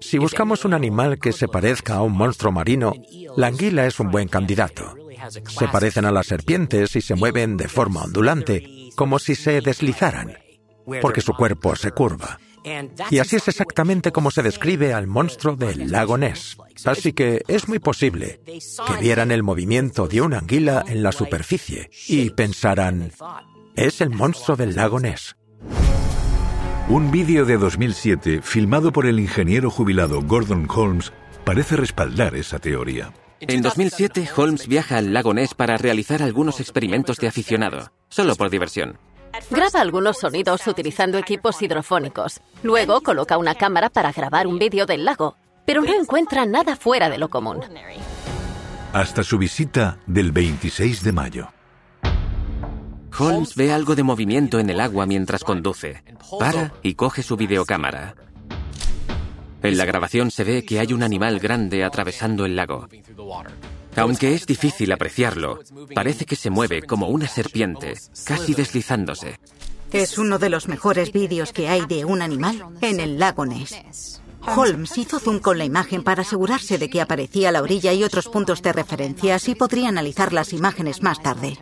Si 0.00 0.18
buscamos 0.18 0.64
un 0.64 0.74
animal 0.74 1.18
que 1.18 1.32
se 1.32 1.48
parezca 1.48 1.96
a 1.96 2.02
un 2.02 2.12
monstruo 2.12 2.52
marino, 2.52 2.94
la 3.36 3.48
anguila 3.48 3.86
es 3.86 4.00
un 4.00 4.10
buen 4.10 4.28
candidato. 4.28 4.94
Se 5.48 5.68
parecen 5.68 6.04
a 6.04 6.12
las 6.12 6.26
serpientes 6.26 6.96
y 6.96 7.00
se 7.00 7.14
mueven 7.14 7.56
de 7.56 7.68
forma 7.68 8.02
ondulante, 8.02 8.90
como 8.96 9.18
si 9.18 9.34
se 9.34 9.60
deslizaran, 9.60 10.36
porque 11.00 11.20
su 11.20 11.32
cuerpo 11.32 11.76
se 11.76 11.92
curva. 11.92 12.38
Y 13.10 13.18
así 13.18 13.36
es 13.36 13.48
exactamente 13.48 14.12
como 14.12 14.30
se 14.30 14.42
describe 14.42 14.94
al 14.94 15.06
monstruo 15.06 15.56
del 15.56 15.90
lago 15.90 16.16
Ness. 16.16 16.56
Así 16.84 17.12
que 17.12 17.42
es 17.46 17.68
muy 17.68 17.78
posible 17.78 18.40
que 18.44 19.00
vieran 19.00 19.30
el 19.30 19.42
movimiento 19.42 20.06
de 20.06 20.20
una 20.20 20.38
anguila 20.38 20.84
en 20.86 21.02
la 21.02 21.12
superficie 21.12 21.90
y 22.08 22.30
pensaran, 22.30 23.12
es 23.76 24.00
el 24.00 24.10
monstruo 24.10 24.56
del 24.56 24.74
lago 24.74 25.00
Ness. 25.00 25.36
Un 26.88 27.10
vídeo 27.10 27.46
de 27.46 27.56
2007, 27.56 28.40
filmado 28.42 28.92
por 28.92 29.06
el 29.06 29.18
ingeniero 29.18 29.70
jubilado 29.70 30.20
Gordon 30.22 30.68
Holmes, 30.68 31.12
parece 31.44 31.76
respaldar 31.76 32.34
esa 32.34 32.58
teoría. 32.58 33.12
En 33.40 33.62
2007, 33.62 34.28
Holmes 34.36 34.68
viaja 34.68 34.98
al 34.98 35.12
lago 35.12 35.34
Ness 35.34 35.54
para 35.54 35.76
realizar 35.76 36.22
algunos 36.22 36.60
experimentos 36.60 37.18
de 37.18 37.28
aficionado, 37.28 37.92
solo 38.08 38.36
por 38.36 38.50
diversión. 38.50 38.98
Graba 39.50 39.80
algunos 39.80 40.18
sonidos 40.18 40.66
utilizando 40.66 41.18
equipos 41.18 41.60
hidrofónicos. 41.62 42.40
Luego 42.62 43.00
coloca 43.00 43.38
una 43.38 43.54
cámara 43.54 43.90
para 43.90 44.12
grabar 44.12 44.46
un 44.46 44.58
vídeo 44.58 44.86
del 44.86 45.04
lago, 45.04 45.36
pero 45.66 45.82
no 45.82 45.94
encuentra 45.94 46.46
nada 46.46 46.76
fuera 46.76 47.08
de 47.08 47.18
lo 47.18 47.28
común. 47.28 47.60
Hasta 48.92 49.22
su 49.22 49.38
visita 49.38 49.98
del 50.06 50.32
26 50.32 51.02
de 51.02 51.12
mayo. 51.12 51.48
Holmes 53.16 53.54
ve 53.54 53.72
algo 53.72 53.94
de 53.94 54.02
movimiento 54.02 54.58
en 54.58 54.70
el 54.70 54.80
agua 54.80 55.06
mientras 55.06 55.44
conduce. 55.44 56.02
Para 56.38 56.72
y 56.82 56.94
coge 56.94 57.22
su 57.22 57.36
videocámara. 57.36 58.14
En 59.62 59.78
la 59.78 59.84
grabación 59.84 60.30
se 60.30 60.44
ve 60.44 60.64
que 60.64 60.78
hay 60.78 60.92
un 60.92 61.02
animal 61.02 61.38
grande 61.38 61.84
atravesando 61.84 62.44
el 62.44 62.54
lago. 62.56 62.88
Aunque 63.96 64.34
es 64.34 64.46
difícil 64.46 64.92
apreciarlo, 64.92 65.60
parece 65.94 66.26
que 66.26 66.36
se 66.36 66.50
mueve 66.50 66.82
como 66.82 67.08
una 67.08 67.28
serpiente, 67.28 67.94
casi 68.24 68.54
deslizándose. 68.54 69.38
Es 69.92 70.18
uno 70.18 70.38
de 70.38 70.50
los 70.50 70.68
mejores 70.68 71.12
vídeos 71.12 71.52
que 71.52 71.68
hay 71.68 71.86
de 71.86 72.04
un 72.04 72.22
animal 72.22 72.64
en 72.80 73.00
el 73.00 73.18
lago 73.18 73.46
Ness. 73.46 74.20
Holmes 74.46 74.98
hizo 74.98 75.18
zoom 75.20 75.38
con 75.38 75.56
la 75.56 75.64
imagen 75.64 76.02
para 76.02 76.22
asegurarse 76.22 76.78
de 76.78 76.90
que 76.90 77.00
aparecía 77.00 77.52
la 77.52 77.62
orilla 77.62 77.92
y 77.92 78.04
otros 78.04 78.28
puntos 78.28 78.60
de 78.62 78.72
referencia, 78.72 79.36
así 79.36 79.54
podría 79.54 79.88
analizar 79.88 80.32
las 80.32 80.52
imágenes 80.52 81.02
más 81.02 81.22
tarde. 81.22 81.58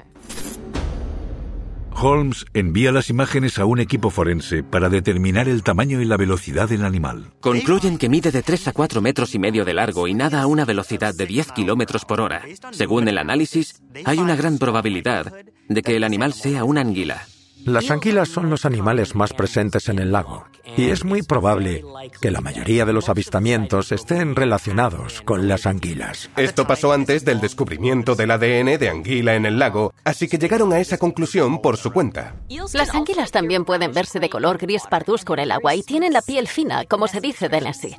Holmes 2.05 2.47
envía 2.53 2.91
las 2.91 3.11
imágenes 3.11 3.61
a 3.61 3.65
un 3.65 3.79
equipo 3.79 4.11
forense 4.11 4.65
para 4.65 4.89
determinar 4.89 5.49
el 5.49 5.63
tamaño 5.63 6.01
y 6.01 6.05
la 6.05 6.17
velocidad 6.17 6.69
del 6.69 6.85
animal. 6.85 7.31
Concluyen 7.39 7.97
que 7.97 8.09
mide 8.09 8.33
de 8.33 8.43
3 8.43 8.69
a 8.69 8.73
4 8.73 9.01
metros 9.01 9.37
y 9.37 9.39
medio 9.39 9.65
de 9.65 9.73
largo 9.73 10.09
y 10.09 10.15
nada 10.15 10.43
a 10.43 10.49
una 10.49 10.65
velocidad 10.65 11.15
de 11.15 11.27
10 11.27 11.53
kilómetros 11.53 12.05
por 12.05 12.21
hora. 12.21 12.43
Según 12.73 13.07
el 13.07 13.19
análisis, 13.19 13.81
hay 14.05 14.19
una 14.19 14.35
gran 14.35 14.59
probabilidad 14.59 15.33
de 15.69 15.83
que 15.83 15.95
el 15.95 16.03
animal 16.03 16.33
sea 16.33 16.65
una 16.65 16.81
anguila. 16.81 17.25
Las 17.65 17.91
anguilas 17.91 18.29
son 18.29 18.51
los 18.51 18.65
animales 18.65 19.15
más 19.15 19.33
presentes 19.33 19.89
en 19.89 19.99
el 19.99 20.13
lago 20.13 20.45
y 20.77 20.91
es 20.91 21.05
muy 21.05 21.23
probable 21.23 21.85
que 22.21 22.31
la 22.31 22.41
mayoría 22.41 22.85
de 22.85 22.93
los 22.93 23.09
avistamientos 23.09 23.93
estén 23.93 24.35
relacionados 24.35 25.23
con 25.23 25.49
las 25.49 25.67
anguilas. 25.67 26.31
Esto 26.37 26.67
pasó 26.67 26.93
antes 26.93 27.25
del 27.25 27.41
descubrimiento 27.41 28.15
del 28.15 28.31
ADN 28.31 28.79
de 28.79 28.89
anguila 28.89 29.35
en 29.35 29.47
el 29.47 29.59
lago, 29.59 29.93
así 30.05 30.29
que 30.29 30.39
llegaron 30.39 30.73
a 30.73 30.81
esa 30.81 30.99
conclusión 30.99 31.61
por 31.61 31.77
su 31.77 31.93
cuenta. 31.93 32.37
Las 32.73 32.95
anguilas 32.95 33.31
también 33.31 33.65
pueden 33.65 33.93
verse 33.93 34.19
de 34.19 34.31
color 34.31 34.59
gris 34.59 34.83
pardusco 34.89 35.35
en 35.35 35.41
el 35.41 35.53
agua 35.53 35.75
y 35.75 35.83
tienen 35.83 36.13
la 36.13 36.23
piel 36.23 36.49
fina, 36.49 36.85
como 36.87 37.07
se 37.07 37.21
dice 37.21 37.49
de 37.49 37.61
Nessie. 37.61 37.99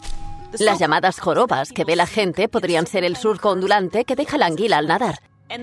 Las 0.60 0.80
llamadas 0.80 1.20
jorobas 1.20 1.72
que 1.72 1.84
ve 1.84 1.96
la 1.96 2.06
gente 2.06 2.48
podrían 2.48 2.86
ser 2.86 3.04
el 3.04 3.16
surco 3.16 3.50
ondulante 3.50 4.06
que 4.06 4.16
deja 4.16 4.38
la 4.38 4.46
anguila 4.46 4.78
al 4.78 4.88
nadar. 4.88 5.20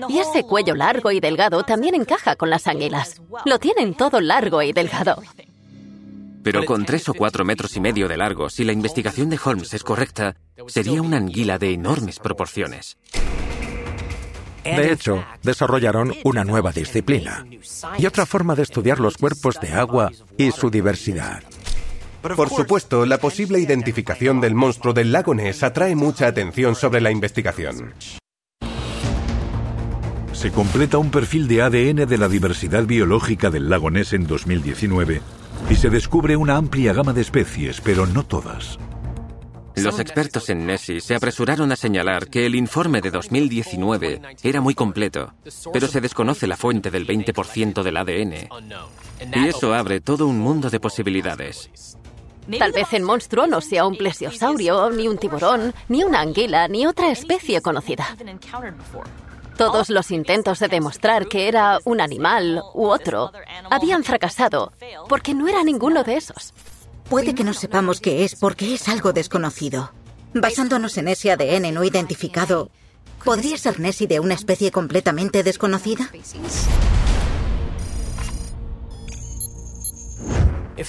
Y 0.09 0.19
ese 0.19 0.43
cuello 0.43 0.75
largo 0.75 1.11
y 1.11 1.19
delgado 1.19 1.63
también 1.63 1.95
encaja 1.95 2.35
con 2.35 2.49
las 2.49 2.67
anguilas. 2.67 3.21
Lo 3.45 3.59
tienen 3.59 3.93
todo 3.93 4.21
largo 4.21 4.61
y 4.61 4.73
delgado. 4.73 5.21
Pero 6.43 6.65
con 6.65 6.85
tres 6.85 7.07
o 7.09 7.13
cuatro 7.13 7.45
metros 7.45 7.75
y 7.75 7.79
medio 7.79 8.07
de 8.07 8.17
largo, 8.17 8.49
si 8.49 8.63
la 8.63 8.71
investigación 8.71 9.29
de 9.29 9.39
Holmes 9.43 9.73
es 9.73 9.83
correcta, 9.83 10.35
sería 10.67 11.01
una 11.01 11.17
anguila 11.17 11.57
de 11.57 11.73
enormes 11.73 12.19
proporciones. 12.19 12.97
De 14.63 14.91
hecho, 14.91 15.23
desarrollaron 15.41 16.13
una 16.23 16.43
nueva 16.43 16.71
disciplina 16.71 17.45
y 17.97 18.05
otra 18.05 18.25
forma 18.25 18.55
de 18.55 18.63
estudiar 18.63 18.99
los 18.99 19.17
cuerpos 19.17 19.59
de 19.59 19.73
agua 19.73 20.11
y 20.37 20.51
su 20.51 20.69
diversidad. 20.69 21.43
Por 22.21 22.49
supuesto, 22.49 23.05
la 23.07 23.17
posible 23.17 23.59
identificación 23.59 24.39
del 24.39 24.53
monstruo 24.53 24.93
del 24.93 25.11
lago 25.11 25.33
Ness 25.33 25.63
atrae 25.63 25.95
mucha 25.95 26.27
atención 26.27 26.75
sobre 26.75 27.01
la 27.01 27.09
investigación. 27.09 27.93
Se 30.41 30.51
completa 30.51 30.97
un 30.97 31.11
perfil 31.11 31.47
de 31.47 31.61
ADN 31.61 32.07
de 32.07 32.17
la 32.17 32.27
diversidad 32.27 32.83
biológica 32.85 33.51
del 33.51 33.69
lago 33.69 33.91
Ness 33.91 34.13
en 34.13 34.25
2019 34.25 35.21
y 35.69 35.75
se 35.75 35.91
descubre 35.91 36.35
una 36.35 36.57
amplia 36.57 36.93
gama 36.93 37.13
de 37.13 37.21
especies, 37.21 37.79
pero 37.79 38.07
no 38.07 38.25
todas. 38.25 38.79
Los 39.75 39.99
expertos 39.99 40.49
en 40.49 40.65
Nessie 40.65 40.99
se 40.99 41.13
apresuraron 41.13 41.71
a 41.71 41.75
señalar 41.75 42.27
que 42.27 42.47
el 42.47 42.55
informe 42.55 43.01
de 43.01 43.11
2019 43.11 44.19
era 44.41 44.61
muy 44.61 44.73
completo, 44.73 45.31
pero 45.71 45.85
se 45.85 46.01
desconoce 46.01 46.47
la 46.47 46.57
fuente 46.57 46.89
del 46.89 47.05
20% 47.05 47.83
del 47.83 47.97
ADN. 47.97 48.49
Y 49.35 49.47
eso 49.47 49.75
abre 49.75 50.01
todo 50.01 50.25
un 50.25 50.39
mundo 50.39 50.71
de 50.71 50.79
posibilidades. 50.79 51.69
Tal 52.57 52.71
vez 52.71 52.91
el 52.93 53.03
monstruo 53.03 53.45
no 53.45 53.61
sea 53.61 53.85
un 53.85 53.95
plesiosaurio, 53.95 54.89
ni 54.89 55.07
un 55.07 55.19
tiburón, 55.19 55.71
ni 55.87 56.03
una 56.03 56.21
anguila, 56.21 56.67
ni 56.67 56.87
otra 56.87 57.11
especie 57.11 57.61
conocida. 57.61 58.07
Todos 59.57 59.89
los 59.89 60.11
intentos 60.11 60.59
de 60.59 60.67
demostrar 60.67 61.27
que 61.27 61.47
era 61.47 61.79
un 61.83 62.01
animal 62.01 62.61
u 62.73 62.87
otro 62.87 63.31
habían 63.69 64.03
fracasado 64.03 64.71
porque 65.07 65.33
no 65.33 65.47
era 65.47 65.63
ninguno 65.63 66.03
de 66.03 66.17
esos. 66.17 66.53
Puede 67.09 67.35
que 67.35 67.43
no 67.43 67.53
sepamos 67.53 67.99
qué 67.99 68.23
es 68.23 68.35
porque 68.35 68.73
es 68.73 68.87
algo 68.87 69.13
desconocido. 69.13 69.91
Basándonos 70.33 70.97
en 70.97 71.09
ese 71.09 71.31
ADN 71.31 71.73
no 71.73 71.83
identificado, 71.83 72.69
¿podría 73.23 73.57
ser 73.57 73.79
Nessie 73.79 74.07
de 74.07 74.19
una 74.19 74.33
especie 74.33 74.71
completamente 74.71 75.43
desconocida? 75.43 76.09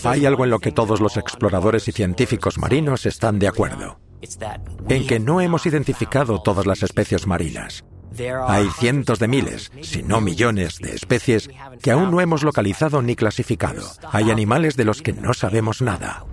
Hay 0.05 0.27
algo 0.27 0.45
en 0.45 0.51
lo 0.51 0.59
que 0.59 0.73
todos 0.73 1.01
los 1.01 1.17
exploradores 1.17 1.89
y 1.89 1.93
científicos 1.93 2.59
marinos 2.59 3.05
están 3.07 3.39
de 3.39 3.49
acuerdo. 3.49 3.99
En 4.89 5.07
que 5.07 5.19
no 5.19 5.41
hemos 5.41 5.67
identificado 5.67 6.41
todas 6.41 6.67
las 6.67 6.83
especies 6.83 7.27
marinas. 7.27 7.85
Hay 8.49 8.69
cientos 8.79 9.19
de 9.19 9.29
miles, 9.29 9.71
si 9.83 10.03
no 10.03 10.21
millones, 10.21 10.79
de 10.79 10.95
especies 10.95 11.49
que 11.83 11.91
aún 11.91 12.11
no 12.11 12.21
hemos 12.21 12.43
localizado 12.43 13.03
ni 13.03 13.17
clasificado. 13.17 13.83
Hay 14.11 14.31
animales 14.31 14.77
de 14.77 14.85
los 14.85 15.03
que 15.03 15.13
no 15.13 15.35
sabemos 15.35 15.83
nada. 15.83 16.25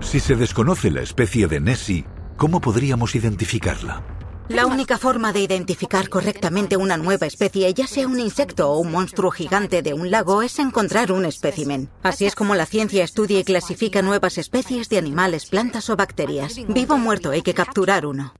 Si 0.00 0.20
se 0.20 0.36
desconoce 0.36 0.90
la 0.90 1.02
especie 1.02 1.46
de 1.46 1.60
Nessie, 1.60 2.04
¿cómo 2.36 2.60
podríamos 2.60 3.14
identificarla? 3.14 4.02
La 4.48 4.66
única 4.66 4.98
forma 4.98 5.32
de 5.32 5.40
identificar 5.40 6.08
correctamente 6.08 6.76
una 6.76 6.96
nueva 6.96 7.26
especie, 7.26 7.72
ya 7.72 7.86
sea 7.86 8.06
un 8.06 8.18
insecto 8.18 8.70
o 8.70 8.78
un 8.78 8.90
monstruo 8.90 9.30
gigante 9.30 9.80
de 9.80 9.94
un 9.94 10.10
lago, 10.10 10.42
es 10.42 10.58
encontrar 10.58 11.12
un 11.12 11.24
espécimen. 11.24 11.88
Así 12.02 12.26
es 12.26 12.34
como 12.34 12.54
la 12.54 12.66
ciencia 12.66 13.04
estudia 13.04 13.38
y 13.38 13.44
clasifica 13.44 14.02
nuevas 14.02 14.38
especies 14.38 14.88
de 14.88 14.98
animales, 14.98 15.46
plantas 15.46 15.88
o 15.88 15.96
bacterias. 15.96 16.56
Vivo 16.68 16.94
o 16.96 16.98
muerto, 16.98 17.30
hay 17.30 17.42
que 17.42 17.54
capturar 17.54 18.04
uno. 18.04 18.34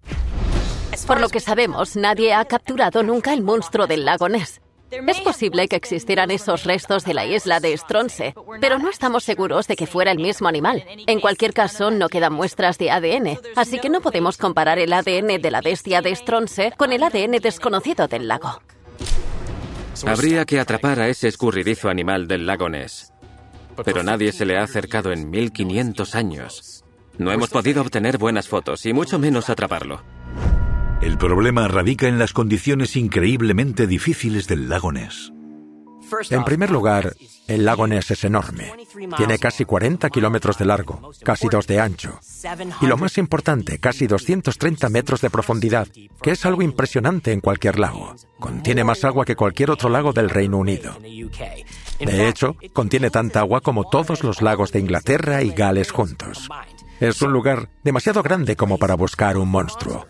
Por 1.07 1.21
lo 1.21 1.29
que 1.29 1.41
sabemos, 1.41 1.97
nadie 1.97 2.33
ha 2.33 2.45
capturado 2.45 3.03
nunca 3.03 3.33
el 3.33 3.43
monstruo 3.43 3.87
del 3.87 4.05
lago 4.05 4.29
Ness. 4.29 4.61
Es 4.91 5.21
posible 5.21 5.69
que 5.69 5.77
existieran 5.77 6.31
esos 6.31 6.65
restos 6.65 7.05
de 7.05 7.15
la 7.15 7.25
isla 7.25 7.61
de 7.61 7.77
Stronce, 7.77 8.35
pero 8.61 8.79
no 8.79 8.91
estamos 8.91 9.25
seguros 9.25 9.67
de 9.67 9.75
que 9.75 9.87
fuera 9.87 10.13
el 10.13 10.19
mismo 10.19 10.49
animal. 10.49 10.85
En 11.07 11.21
cualquier 11.21 11.55
caso, 11.55 11.91
no 11.91 12.11
quedan 12.11 12.35
muestras 12.35 12.77
de 12.77 12.91
ADN, 12.91 13.39
así 13.57 13.79
que 13.79 13.89
no 13.89 14.03
podemos 14.03 14.37
comparar 14.37 14.79
el 14.79 14.93
ADN 14.93 15.41
de 15.41 15.51
la 15.51 15.63
bestia 15.63 16.03
de 16.03 16.15
Stronce 16.15 16.73
con 16.77 16.93
el 16.93 17.03
ADN 17.03 17.39
desconocido 17.41 18.07
del 18.07 18.29
lago. 18.29 18.61
Habría 20.07 20.45
que 20.45 20.61
atrapar 20.61 21.01
a 21.01 21.09
ese 21.09 21.29
escurridizo 21.29 21.89
animal 21.89 22.29
del 22.29 22.47
lago 22.47 22.69
Ness. 22.69 23.13
Pero 23.85 24.03
nadie 24.03 24.33
se 24.33 24.45
le 24.45 24.59
ha 24.59 24.63
acercado 24.63 25.11
en 25.13 25.31
1500 25.31 26.15
años. 26.15 26.85
No 27.17 27.33
hemos 27.33 27.49
podido 27.49 27.81
obtener 27.81 28.19
buenas 28.19 28.49
fotos 28.49 28.85
y 28.85 28.93
mucho 28.93 29.19
menos 29.19 29.49
atraparlo. 29.49 30.03
El 31.03 31.19
problema 31.19 31.67
radica 31.67 32.07
en 32.07 32.21
las 32.21 32.33
condiciones 32.33 32.95
increíblemente 32.95 33.89
difíciles 33.89 34.47
del 34.47 34.69
lago 34.69 34.93
Ness. 34.93 35.33
En 36.31 36.45
primer 36.45 36.71
lugar, 36.71 37.15
el 37.49 37.65
lago 37.65 37.89
Ness 37.89 38.13
es 38.13 38.23
enorme. 38.23 38.73
Tiene 39.17 39.39
casi 39.39 39.65
40 39.65 40.11
kilómetros 40.11 40.59
de 40.59 40.65
largo, 40.65 41.11
casi 41.25 41.49
2 41.49 41.67
de 41.67 41.81
ancho. 41.81 42.21
Y 42.81 42.87
lo 42.87 42.97
más 42.97 43.19
importante, 43.19 43.79
casi 43.81 44.07
230 44.07 44.89
metros 44.91 45.21
de 45.21 45.31
profundidad, 45.31 45.89
que 46.23 46.31
es 46.31 46.47
algo 46.47 46.63
impresionante 46.63 47.33
en 47.33 47.41
cualquier 47.41 47.81
lago. 47.81 48.15
Contiene 48.39 48.85
más 48.85 49.05
agua 49.05 49.25
que 49.25 49.35
cualquier 49.35 49.73
otro 49.73 49.89
lago 49.89 50.13
del 50.13 50.31
Reino 50.31 50.59
Unido. 50.59 50.97
De 51.01 52.29
hecho, 52.29 52.57
contiene 52.73 53.11
tanta 53.11 53.41
agua 53.41 53.61
como 53.61 53.89
todos 53.89 54.23
los 54.23 54.41
lagos 54.41 54.71
de 54.71 54.79
Inglaterra 54.79 55.43
y 55.43 55.51
Gales 55.51 55.91
juntos. 55.91 56.49
Es 57.01 57.21
un 57.23 57.33
lugar 57.33 57.71
demasiado 57.83 58.23
grande 58.23 58.55
como 58.55 58.79
para 58.79 58.95
buscar 58.95 59.37
un 59.37 59.49
monstruo. 59.49 60.07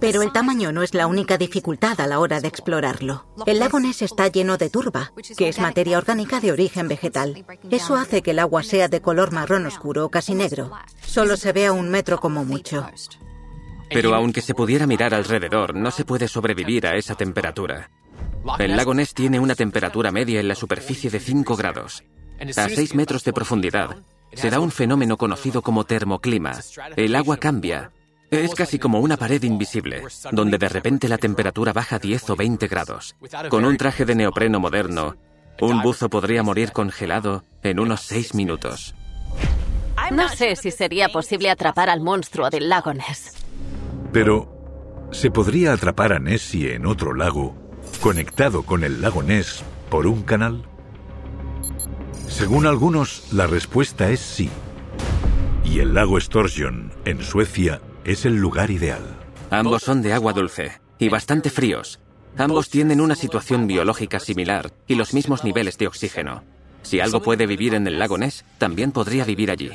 Pero 0.00 0.22
el 0.22 0.32
tamaño 0.32 0.72
no 0.72 0.82
es 0.82 0.94
la 0.94 1.06
única 1.06 1.38
dificultad 1.38 2.00
a 2.00 2.06
la 2.06 2.18
hora 2.18 2.40
de 2.40 2.48
explorarlo. 2.48 3.26
El 3.46 3.58
lago 3.58 3.80
Ness 3.80 4.02
está 4.02 4.28
lleno 4.28 4.56
de 4.56 4.70
turba, 4.70 5.12
que 5.36 5.48
es 5.48 5.58
materia 5.58 5.98
orgánica 5.98 6.40
de 6.40 6.52
origen 6.52 6.88
vegetal. 6.88 7.44
Eso 7.70 7.96
hace 7.96 8.22
que 8.22 8.32
el 8.32 8.38
agua 8.38 8.62
sea 8.62 8.88
de 8.88 9.00
color 9.00 9.32
marrón 9.32 9.66
oscuro 9.66 10.06
o 10.06 10.10
casi 10.10 10.34
negro. 10.34 10.70
Solo 11.04 11.36
se 11.36 11.52
ve 11.52 11.66
a 11.66 11.72
un 11.72 11.90
metro 11.90 12.18
como 12.18 12.44
mucho. 12.44 12.86
Pero 13.90 14.14
aunque 14.14 14.40
se 14.40 14.54
pudiera 14.54 14.86
mirar 14.86 15.14
alrededor, 15.14 15.74
no 15.74 15.90
se 15.90 16.04
puede 16.04 16.28
sobrevivir 16.28 16.86
a 16.86 16.96
esa 16.96 17.14
temperatura. 17.14 17.90
El 18.58 18.76
lago 18.76 18.94
Ness 18.94 19.14
tiene 19.14 19.38
una 19.38 19.54
temperatura 19.54 20.10
media 20.10 20.40
en 20.40 20.48
la 20.48 20.54
superficie 20.54 21.10
de 21.10 21.20
5 21.20 21.56
grados. 21.56 22.02
A 22.56 22.68
6 22.68 22.94
metros 22.94 23.22
de 23.24 23.32
profundidad, 23.32 23.98
se 24.32 24.50
da 24.50 24.58
un 24.58 24.70
fenómeno 24.70 25.16
conocido 25.16 25.62
como 25.62 25.84
termoclima. 25.84 26.58
El 26.96 27.14
agua 27.14 27.36
cambia, 27.36 27.92
es 28.40 28.54
casi 28.54 28.78
como 28.78 29.00
una 29.00 29.16
pared 29.16 29.42
invisible, 29.42 30.02
donde 30.30 30.58
de 30.58 30.68
repente 30.68 31.08
la 31.08 31.18
temperatura 31.18 31.72
baja 31.72 31.98
10 31.98 32.30
o 32.30 32.36
20 32.36 32.66
grados. 32.66 33.14
Con 33.50 33.64
un 33.64 33.76
traje 33.76 34.04
de 34.04 34.14
neopreno 34.14 34.58
moderno, 34.58 35.16
un 35.60 35.82
buzo 35.82 36.08
podría 36.08 36.42
morir 36.42 36.72
congelado 36.72 37.44
en 37.62 37.78
unos 37.78 38.00
6 38.02 38.34
minutos. 38.34 38.94
No 40.10 40.28
sé 40.28 40.56
si 40.56 40.70
sería 40.70 41.08
posible 41.08 41.50
atrapar 41.50 41.90
al 41.90 42.00
monstruo 42.00 42.50
del 42.50 42.68
lago 42.68 42.92
Ness. 42.92 43.34
Pero, 44.12 45.08
¿se 45.12 45.30
podría 45.30 45.72
atrapar 45.72 46.12
a 46.12 46.18
Nessie 46.18 46.74
en 46.74 46.86
otro 46.86 47.14
lago, 47.14 47.54
conectado 48.00 48.62
con 48.64 48.82
el 48.84 49.00
lago 49.00 49.22
Ness 49.22 49.62
por 49.90 50.06
un 50.06 50.22
canal? 50.22 50.66
Según 52.28 52.66
algunos, 52.66 53.32
la 53.32 53.46
respuesta 53.46 54.10
es 54.10 54.20
sí. 54.20 54.50
Y 55.64 55.80
el 55.80 55.94
lago 55.94 56.18
Storsjön, 56.18 56.92
en 57.04 57.22
Suecia, 57.22 57.80
es 58.04 58.24
el 58.24 58.36
lugar 58.36 58.70
ideal. 58.70 59.02
Ambos 59.50 59.82
son 59.82 60.02
de 60.02 60.12
agua 60.12 60.32
dulce 60.32 60.80
y 60.98 61.08
bastante 61.08 61.50
fríos. 61.50 62.00
Ambos 62.36 62.70
tienen 62.70 63.00
una 63.00 63.14
situación 63.14 63.66
biológica 63.66 64.18
similar 64.18 64.72
y 64.86 64.94
los 64.94 65.12
mismos 65.12 65.44
niveles 65.44 65.76
de 65.78 65.86
oxígeno. 65.86 66.42
Si 66.82 67.00
algo 67.00 67.22
puede 67.22 67.46
vivir 67.46 67.74
en 67.74 67.86
el 67.86 67.98
lago 67.98 68.18
Ness, 68.18 68.44
también 68.58 68.92
podría 68.92 69.24
vivir 69.24 69.50
allí. 69.50 69.70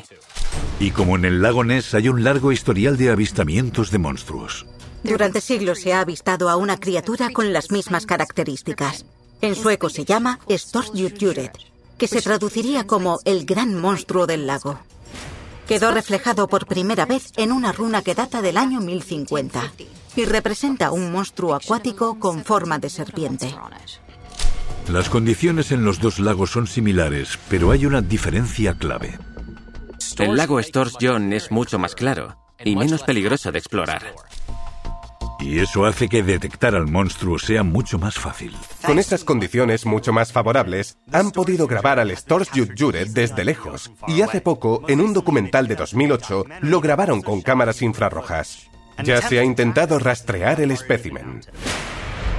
Y 0.79 0.91
como 0.91 1.15
en 1.15 1.25
el 1.25 1.41
lago 1.41 1.63
Ness 1.63 1.93
hay 1.93 2.09
un 2.09 2.23
largo 2.23 2.51
historial 2.51 2.97
de 2.97 3.11
avistamientos 3.11 3.91
de 3.91 3.99
monstruos. 3.99 4.65
Durante 5.03 5.39
siglos 5.39 5.79
se 5.79 5.93
ha 5.93 6.01
avistado 6.01 6.49
a 6.49 6.57
una 6.57 6.77
criatura 6.79 7.29
con 7.29 7.53
las 7.53 7.71
mismas 7.71 8.05
características. 8.05 9.05
En 9.41 9.55
sueco 9.55 9.89
se 9.89 10.03
llama 10.03 10.39
Storjutjuret, 10.49 11.51
que 11.97 12.07
se 12.07 12.21
traduciría 12.21 12.85
como 12.87 13.19
el 13.23 13.45
gran 13.45 13.79
monstruo 13.79 14.25
del 14.25 14.47
lago 14.47 14.79
quedó 15.67 15.91
reflejado 15.91 16.47
por 16.47 16.65
primera 16.65 17.05
vez 17.05 17.31
en 17.35 17.51
una 17.51 17.71
runa 17.71 18.01
que 18.01 18.15
data 18.15 18.41
del 18.41 18.57
año 18.57 18.79
1050 18.79 19.73
y 20.15 20.25
representa 20.25 20.91
un 20.91 21.11
monstruo 21.11 21.53
acuático 21.53 22.19
con 22.19 22.43
forma 22.43 22.79
de 22.79 22.89
serpiente. 22.89 23.53
Las 24.89 25.09
condiciones 25.09 25.71
en 25.71 25.83
los 25.83 25.99
dos 25.99 26.19
lagos 26.19 26.51
son 26.51 26.65
similares, 26.65 27.37
pero 27.49 27.71
hay 27.71 27.85
una 27.85 28.01
diferencia 28.01 28.73
clave. 28.73 29.19
El 30.17 30.35
lago 30.37 30.61
Storsjön 30.63 31.33
es 31.33 31.51
mucho 31.51 31.77
más 31.77 31.93
claro 31.93 32.37
y 32.63 32.75
menos 32.75 33.03
peligroso 33.03 33.51
de 33.51 33.59
explorar. 33.59 34.13
Y 35.39 35.59
eso 35.59 35.85
hace 35.85 36.09
que 36.09 36.23
detectar 36.23 36.75
al 36.75 36.87
monstruo 36.87 37.37
sea 37.37 37.63
mucho 37.63 37.99
más 37.99 38.15
fácil. 38.15 38.55
Con 38.85 38.99
estas 38.99 39.23
condiciones 39.23 39.85
mucho 39.85 40.11
más 40.11 40.31
favorables, 40.31 40.97
han 41.11 41.31
podido 41.31 41.67
grabar 41.67 41.99
al 41.99 42.15
Storsjutjuret 42.15 43.09
desde 43.09 43.45
lejos. 43.45 43.91
Y 44.07 44.21
hace 44.21 44.41
poco, 44.41 44.83
en 44.87 45.01
un 45.01 45.13
documental 45.13 45.67
de 45.67 45.75
2008, 45.75 46.45
lo 46.61 46.81
grabaron 46.81 47.21
con 47.21 47.41
cámaras 47.41 47.81
infrarrojas. 47.81 48.69
Ya 49.03 49.21
se 49.21 49.39
ha 49.39 49.43
intentado 49.43 49.99
rastrear 49.99 50.59
el 50.59 50.71
espécimen. 50.71 51.41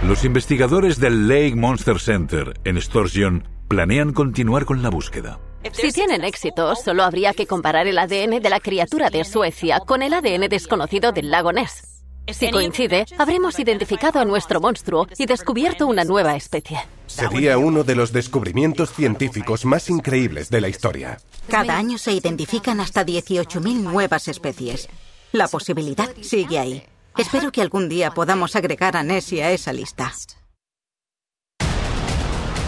Los 0.07 0.25
investigadores 0.25 0.99
del 0.99 1.29
Lake 1.29 1.55
Monster 1.55 2.01
Center 2.01 2.55
en 2.65 2.81
Storsjön 2.81 3.45
planean 3.69 4.13
continuar 4.13 4.65
con 4.65 4.83
la 4.83 4.91
búsqueda. 4.91 5.39
Si 5.73 5.93
tienen 5.93 6.25
éxito, 6.25 6.75
solo 6.77 7.03
habría 7.03 7.35
que 7.35 7.47
comparar 7.47 7.87
el 7.87 7.99
ADN 7.99 8.41
de 8.41 8.51
la 8.51 8.61
criatura 8.61 9.11
de 9.11 9.25
Suecia 9.25 9.81
con 9.81 10.03
el 10.03 10.15
ADN 10.15 10.49
desconocido 10.49 11.13
del 11.13 11.31
lago 11.31 11.53
Ness. 11.53 11.88
Si 12.33 12.51
coincide, 12.51 13.07
habremos 13.17 13.59
identificado 13.59 14.21
a 14.21 14.25
nuestro 14.25 14.61
monstruo 14.61 15.07
y 15.17 15.27
descubierto 15.27 15.87
una 15.87 16.05
nueva 16.05 16.37
especie. 16.37 16.79
Sería 17.07 17.59
uno 17.59 17.85
de 17.85 17.95
los 17.95 18.13
descubrimientos 18.13 18.93
científicos 18.93 19.65
más 19.65 19.89
increíbles 19.89 20.51
de 20.51 20.61
la 20.61 20.69
historia. 20.69 21.19
Cada 21.49 21.77
año 21.77 21.97
se 21.97 22.13
identifican 22.13 22.81
hasta 22.81 23.05
18.000 23.05 23.81
nuevas 23.81 24.29
especies. 24.29 24.89
La 25.33 25.49
posibilidad 25.49 26.11
sigue 26.21 26.59
ahí. 26.59 26.83
Espero 27.17 27.51
que 27.51 27.63
algún 27.63 27.89
día 27.89 28.11
podamos 28.11 28.55
agregar 28.55 28.97
a 28.97 29.03
Nessie 29.03 29.43
a 29.43 29.51
esa 29.51 29.73
lista. 29.73 30.13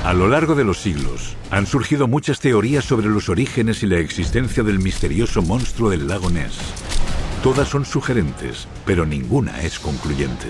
A 0.02 0.14
lo 0.14 0.28
largo 0.28 0.54
de 0.54 0.64
los 0.64 0.78
siglos, 0.78 1.36
han 1.50 1.66
surgido 1.66 2.08
muchas 2.08 2.40
teorías 2.40 2.86
sobre 2.86 3.08
los 3.08 3.28
orígenes 3.28 3.82
y 3.82 3.86
la 3.86 3.98
existencia 3.98 4.62
del 4.62 4.78
misterioso 4.78 5.42
monstruo 5.42 5.90
del 5.90 6.08
lago 6.08 6.30
Ness. 6.30 6.58
Todas 7.42 7.68
son 7.68 7.86
sugerentes, 7.86 8.68
pero 8.84 9.06
ninguna 9.06 9.62
es 9.62 9.78
concluyente. 9.78 10.48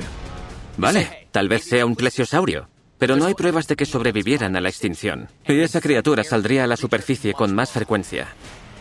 Vale, 0.76 1.28
tal 1.30 1.49
vez 1.49 1.62
sea 1.62 1.86
un 1.86 1.95
plesiosaurio, 1.95 2.68
pero 2.99 3.14
no 3.14 3.26
hay 3.26 3.34
pruebas 3.34 3.68
de 3.68 3.76
que 3.76 3.86
sobrevivieran 3.86 4.57
a 4.57 4.61
la 4.61 4.70
extinción. 4.70 5.28
Y 5.47 5.61
esa 5.61 5.80
criatura 5.80 6.24
saldría 6.24 6.64
a 6.64 6.66
la 6.66 6.76
superficie 6.76 7.32
con 7.32 7.55
más 7.55 7.70
frecuencia. 7.70 8.26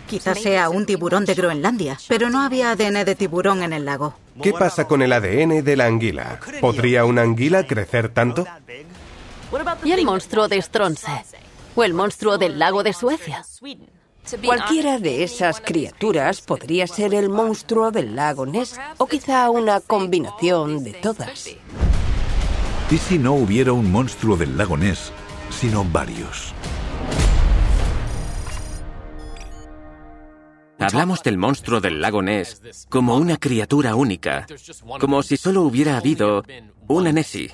Quizás 0.10 0.42
sea 0.42 0.72
un 0.72 0.88
tiburón 0.88 1.26
de 1.26 1.36
Groenlandia, 1.36 2.00
pero 2.08 2.32
no 2.32 2.42
había 2.42 2.72
ADN 2.72 3.06
de 3.06 3.14
tiburón 3.14 3.62
en 3.62 3.74
el 3.74 3.86
lago. 3.86 4.16
¿Qué 4.42 4.54
pasa 4.54 4.88
con 4.88 5.04
el 5.04 5.14
ADN 5.14 5.64
de 5.64 5.76
la 5.76 5.86
anguila? 5.86 6.40
¿Podría 6.62 7.06
una 7.06 7.22
anguila 7.22 7.68
crecer 7.68 8.10
tanto? 8.10 8.48
¿Y 9.84 9.92
el 9.92 10.04
monstruo 10.04 10.48
de 10.48 10.60
Stronce? 10.64 11.12
¿O 11.76 11.84
el 11.84 11.94
monstruo 11.94 12.40
del 12.40 12.58
lago 12.58 12.82
de 12.82 12.94
Suecia? 12.94 13.46
Cualquiera 14.44 15.00
de 15.00 15.24
esas 15.24 15.62
criaturas 15.62 16.42
podría 16.42 16.88
ser 16.88 17.14
el 17.14 17.30
monstruo 17.30 17.92
del 17.92 18.16
lago 18.16 18.46
Ness 18.46 18.80
o 18.98 19.08
quizá 19.08 19.50
una 19.50 19.80
combinación 19.82 20.84
de 20.84 20.94
todas. 20.94 21.50
¿Y 22.92 22.98
si 22.98 23.18
no 23.18 23.34
hubiera 23.34 23.72
un 23.74 23.92
monstruo 23.92 24.36
del 24.36 24.58
lago 24.58 24.78
Ness, 24.78 25.12
sino 25.50 25.84
varios? 25.84 26.54
Hablamos 30.80 31.22
del 31.24 31.38
monstruo 31.38 31.82
del 31.82 32.00
lago 32.02 32.22
Ness 32.22 32.88
como 32.90 33.18
una 33.18 33.38
criatura 33.38 33.96
única, 33.96 34.46
como 35.00 35.24
si 35.24 35.38
solo 35.38 35.64
hubiera 35.64 35.98
habido 35.98 36.44
una 36.88 37.12
Nessie. 37.12 37.52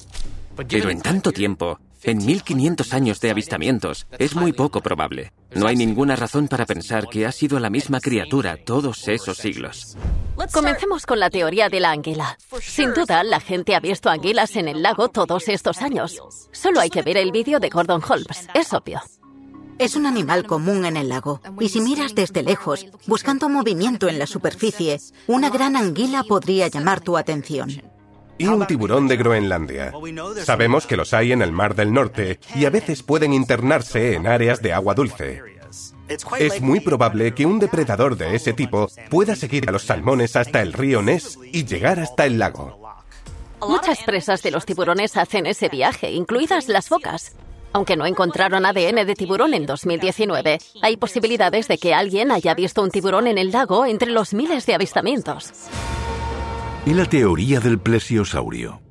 Pero 0.69 0.89
en 0.89 1.01
tanto 1.01 1.31
tiempo, 1.31 1.79
en 2.05 2.25
1500 2.25 2.93
años 2.93 3.19
de 3.19 3.31
avistamientos, 3.31 4.07
es 4.17 4.35
muy 4.35 4.53
poco 4.53 4.81
probable. 4.81 5.33
No 5.53 5.67
hay 5.67 5.75
ninguna 5.75 6.15
razón 6.15 6.47
para 6.47 6.65
pensar 6.65 7.07
que 7.07 7.25
ha 7.25 7.31
sido 7.31 7.59
la 7.59 7.69
misma 7.69 7.99
criatura 7.99 8.57
todos 8.63 9.07
esos 9.07 9.37
siglos. 9.37 9.97
Comencemos 10.53 11.05
con 11.05 11.19
la 11.19 11.29
teoría 11.29 11.69
de 11.69 11.79
la 11.79 11.91
anguila. 11.91 12.37
Sin 12.61 12.93
duda, 12.93 13.23
la 13.23 13.39
gente 13.39 13.75
ha 13.75 13.79
visto 13.79 14.09
anguilas 14.09 14.55
en 14.55 14.67
el 14.67 14.83
lago 14.83 15.09
todos 15.09 15.47
estos 15.47 15.81
años. 15.81 16.21
Solo 16.51 16.79
hay 16.79 16.89
que 16.89 17.01
ver 17.01 17.17
el 17.17 17.31
vídeo 17.31 17.59
de 17.59 17.69
Gordon 17.69 18.01
Holmes, 18.07 18.47
es 18.53 18.73
obvio. 18.73 19.01
Es 19.77 19.95
un 19.95 20.05
animal 20.05 20.45
común 20.45 20.85
en 20.85 20.95
el 20.95 21.09
lago, 21.09 21.41
y 21.59 21.67
si 21.69 21.81
miras 21.81 22.15
desde 22.15 22.43
lejos, 22.43 22.85
buscando 23.07 23.49
movimiento 23.49 24.07
en 24.07 24.19
la 24.19 24.25
superficie, 24.25 25.01
una 25.27 25.49
gran 25.49 25.75
anguila 25.75 26.23
podría 26.23 26.67
llamar 26.67 27.01
tu 27.01 27.17
atención. 27.17 27.94
Y 28.37 28.47
un 28.47 28.65
tiburón 28.67 29.07
de 29.07 29.17
Groenlandia. 29.17 29.93
Sabemos 30.43 30.87
que 30.87 30.97
los 30.97 31.13
hay 31.13 31.31
en 31.31 31.41
el 31.41 31.51
Mar 31.51 31.75
del 31.75 31.93
Norte 31.93 32.39
y 32.55 32.65
a 32.65 32.69
veces 32.69 33.03
pueden 33.03 33.33
internarse 33.33 34.15
en 34.15 34.27
áreas 34.27 34.61
de 34.61 34.73
agua 34.73 34.93
dulce. 34.93 35.41
Es 36.37 36.61
muy 36.61 36.81
probable 36.81 37.33
que 37.33 37.45
un 37.45 37.59
depredador 37.59 38.17
de 38.17 38.35
ese 38.35 38.53
tipo 38.53 38.87
pueda 39.09 39.35
seguir 39.35 39.67
a 39.67 39.71
los 39.71 39.83
salmones 39.83 40.35
hasta 40.35 40.61
el 40.61 40.73
río 40.73 41.01
Ness 41.01 41.39
y 41.51 41.65
llegar 41.65 41.99
hasta 41.99 42.25
el 42.25 42.37
lago. 42.37 42.79
Muchas 43.67 44.03
presas 44.03 44.43
de 44.43 44.51
los 44.51 44.65
tiburones 44.65 45.17
hacen 45.17 45.45
ese 45.45 45.69
viaje, 45.69 46.11
incluidas 46.11 46.67
las 46.67 46.89
focas. 46.89 47.35
Aunque 47.73 47.97
no 47.97 48.05
encontraron 48.05 48.65
ADN 48.65 49.05
de 49.05 49.15
tiburón 49.15 49.53
en 49.53 49.65
2019, 49.65 50.59
hay 50.81 50.97
posibilidades 50.97 51.67
de 51.67 51.77
que 51.77 51.93
alguien 51.93 52.31
haya 52.31 52.53
visto 52.53 52.81
un 52.81 52.91
tiburón 52.91 53.27
en 53.27 53.37
el 53.37 53.51
lago 53.51 53.85
entre 53.85 54.11
los 54.11 54.33
miles 54.33 54.65
de 54.65 54.75
avistamientos. 54.75 55.51
¿Y 56.85 56.93
la 56.93 57.05
teoría 57.05 57.59
del 57.59 57.79
plesiosaurio? 57.79 58.81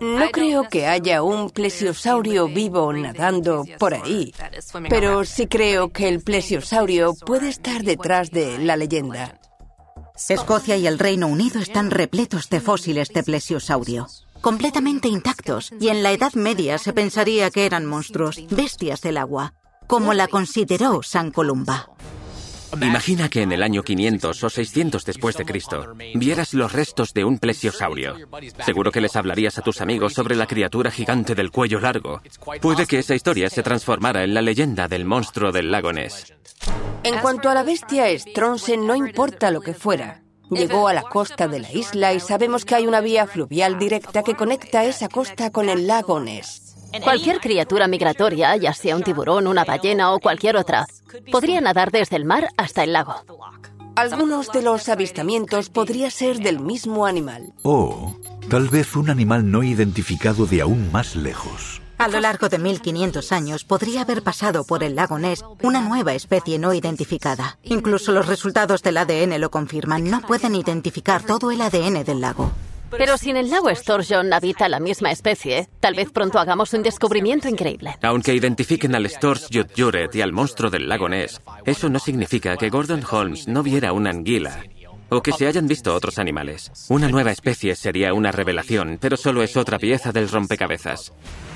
No 0.00 0.30
creo 0.30 0.68
que 0.68 0.86
haya 0.86 1.22
un 1.22 1.50
plesiosaurio 1.50 2.48
vivo 2.48 2.92
nadando 2.92 3.64
por 3.78 3.94
ahí, 3.94 4.32
pero 4.88 5.24
sí 5.24 5.46
creo 5.46 5.92
que 5.92 6.08
el 6.08 6.22
plesiosaurio 6.22 7.14
puede 7.14 7.48
estar 7.48 7.82
detrás 7.82 8.30
de 8.30 8.58
la 8.58 8.76
leyenda. 8.76 9.38
Escocia 10.28 10.76
y 10.76 10.86
el 10.86 10.98
Reino 10.98 11.28
Unido 11.28 11.60
están 11.60 11.90
repletos 11.90 12.48
de 12.48 12.60
fósiles 12.60 13.08
de 13.10 13.22
plesiosaurio 13.22 14.06
completamente 14.40 15.08
intactos, 15.08 15.72
y 15.78 15.88
en 15.88 16.02
la 16.02 16.12
Edad 16.12 16.32
Media 16.34 16.78
se 16.78 16.92
pensaría 16.92 17.50
que 17.50 17.66
eran 17.66 17.86
monstruos, 17.86 18.40
bestias 18.50 19.00
del 19.00 19.18
agua, 19.18 19.54
como 19.86 20.14
la 20.14 20.28
consideró 20.28 21.02
San 21.02 21.30
Columba. 21.30 21.90
Imagina 22.80 23.28
que 23.28 23.42
en 23.42 23.52
el 23.52 23.62
año 23.62 23.82
500 23.82 24.44
o 24.44 24.50
600 24.50 25.04
después 25.04 25.36
de 25.36 25.44
Cristo 25.44 25.94
vieras 26.14 26.54
los 26.54 26.72
restos 26.72 27.12
de 27.12 27.24
un 27.24 27.38
plesiosaurio. 27.38 28.16
Seguro 28.64 28.92
que 28.92 29.00
les 29.00 29.16
hablarías 29.16 29.58
a 29.58 29.62
tus 29.62 29.80
amigos 29.80 30.14
sobre 30.14 30.36
la 30.36 30.46
criatura 30.46 30.90
gigante 30.90 31.34
del 31.34 31.50
cuello 31.50 31.80
largo. 31.80 32.22
Puede 32.60 32.86
que 32.86 33.00
esa 33.00 33.14
historia 33.14 33.50
se 33.50 33.62
transformara 33.62 34.24
en 34.24 34.34
la 34.34 34.42
leyenda 34.42 34.88
del 34.88 35.04
monstruo 35.04 35.52
del 35.52 35.70
lago 35.70 35.92
Ness. 35.92 36.32
En 37.02 37.18
cuanto 37.18 37.48
a 37.48 37.54
la 37.54 37.62
bestia 37.62 38.06
Stronce, 38.18 38.76
no 38.76 38.94
importa 38.94 39.50
lo 39.50 39.60
que 39.60 39.74
fuera. 39.74 40.22
Llegó 40.50 40.88
a 40.88 40.94
la 40.94 41.02
costa 41.02 41.48
de 41.48 41.60
la 41.60 41.72
isla 41.72 42.12
y 42.12 42.20
sabemos 42.20 42.64
que 42.64 42.74
hay 42.74 42.86
una 42.86 43.00
vía 43.00 43.26
fluvial 43.26 43.78
directa 43.78 44.22
que 44.22 44.34
conecta 44.34 44.84
esa 44.84 45.08
costa 45.08 45.50
con 45.50 45.68
el 45.68 45.86
lago 45.86 46.18
Ness. 46.20 46.69
Cualquier 47.02 47.40
criatura 47.40 47.86
migratoria, 47.86 48.56
ya 48.56 48.74
sea 48.74 48.96
un 48.96 49.02
tiburón, 49.02 49.46
una 49.46 49.64
ballena 49.64 50.12
o 50.12 50.20
cualquier 50.20 50.56
otra, 50.56 50.86
podría 51.30 51.60
nadar 51.60 51.90
desde 51.90 52.16
el 52.16 52.24
mar 52.24 52.48
hasta 52.56 52.82
el 52.82 52.92
lago. 52.92 53.14
Algunos 53.96 54.50
de 54.52 54.62
los 54.62 54.88
avistamientos 54.88 55.68
podría 55.68 56.10
ser 56.10 56.38
del 56.38 56.60
mismo 56.60 57.06
animal. 57.06 57.52
O 57.62 58.16
tal 58.48 58.68
vez 58.68 58.96
un 58.96 59.10
animal 59.10 59.50
no 59.50 59.62
identificado 59.62 60.46
de 60.46 60.62
aún 60.62 60.90
más 60.90 61.16
lejos. 61.16 61.80
A 61.98 62.08
lo 62.08 62.18
largo 62.18 62.48
de 62.48 62.58
1500 62.58 63.30
años 63.30 63.64
podría 63.64 64.00
haber 64.02 64.22
pasado 64.22 64.64
por 64.64 64.82
el 64.82 64.96
lago 64.96 65.18
Ness 65.18 65.44
una 65.62 65.82
nueva 65.82 66.14
especie 66.14 66.58
no 66.58 66.72
identificada. 66.72 67.58
Incluso 67.62 68.12
los 68.12 68.26
resultados 68.26 68.82
del 68.82 68.96
ADN 68.96 69.38
lo 69.38 69.50
confirman. 69.50 70.04
No 70.04 70.22
pueden 70.22 70.54
identificar 70.54 71.22
todo 71.22 71.50
el 71.50 71.60
ADN 71.60 72.02
del 72.04 72.22
lago. 72.22 72.52
Pero 72.90 73.16
si 73.16 73.30
en 73.30 73.36
el 73.36 73.50
lago 73.50 73.74
Sturgeon 73.74 74.32
habita 74.32 74.68
la 74.68 74.80
misma 74.80 75.10
especie, 75.10 75.68
tal 75.80 75.94
vez 75.94 76.10
pronto 76.10 76.38
hagamos 76.38 76.72
un 76.74 76.82
descubrimiento 76.82 77.48
increíble. 77.48 77.96
Aunque 78.02 78.34
identifiquen 78.34 78.94
al 78.94 79.08
Juret 79.76 80.14
y 80.14 80.22
al 80.22 80.32
monstruo 80.32 80.70
del 80.70 80.88
lago 80.88 81.08
Ness, 81.08 81.40
eso 81.64 81.88
no 81.88 81.98
significa 81.98 82.56
que 82.56 82.68
Gordon 82.68 83.04
Holmes 83.10 83.48
no 83.48 83.62
viera 83.62 83.92
una 83.92 84.10
anguila 84.10 84.62
o 85.10 85.22
que 85.22 85.32
se 85.32 85.46
hayan 85.46 85.66
visto 85.66 85.94
otros 85.94 86.18
animales. 86.18 86.70
Una 86.88 87.08
nueva 87.08 87.32
especie 87.32 87.74
sería 87.74 88.14
una 88.14 88.32
revelación, 88.32 88.98
pero 89.00 89.16
solo 89.16 89.42
es 89.42 89.56
otra 89.56 89.78
pieza 89.78 90.12
del 90.12 90.28
rompecabezas. 90.28 91.12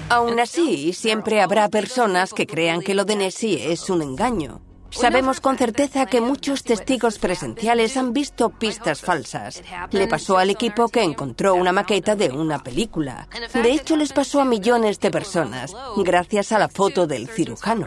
Aún 0.09 0.39
así, 0.41 0.93
siempre 0.93 1.41
habrá 1.41 1.69
personas 1.69 2.35
que 2.35 2.47
crean 2.47 2.83
que 2.83 2.95
lo 2.95 3.05
de 3.05 3.17
Nessie 3.17 3.73
es 3.73 3.89
un 3.89 4.03
engaño. 4.03 4.61
Sabemos 4.95 5.41
con 5.41 5.59
certeza 5.59 6.07
que 6.07 6.21
muchos 6.21 6.63
testigos 6.63 7.19
presenciales 7.19 7.97
han 7.97 8.13
visto 8.13 8.51
pistas 8.51 9.01
falsas. 9.01 9.63
Le 9.91 10.07
pasó 10.07 10.39
al 10.39 10.51
equipo 10.51 10.89
que 10.89 11.03
encontró 11.03 11.55
una 11.55 11.73
maqueta 11.73 12.17
de 12.17 12.31
una 12.31 12.61
película. 12.61 13.29
De 13.53 13.73
hecho, 13.73 13.97
les 13.97 14.13
pasó 14.13 14.41
a 14.41 14.45
millones 14.45 15.01
de 15.01 15.11
personas, 15.11 15.75
gracias 15.97 16.53
a 16.53 16.59
la 16.59 16.69
foto 16.69 17.07
del 17.07 17.29
cirujano. 17.29 17.87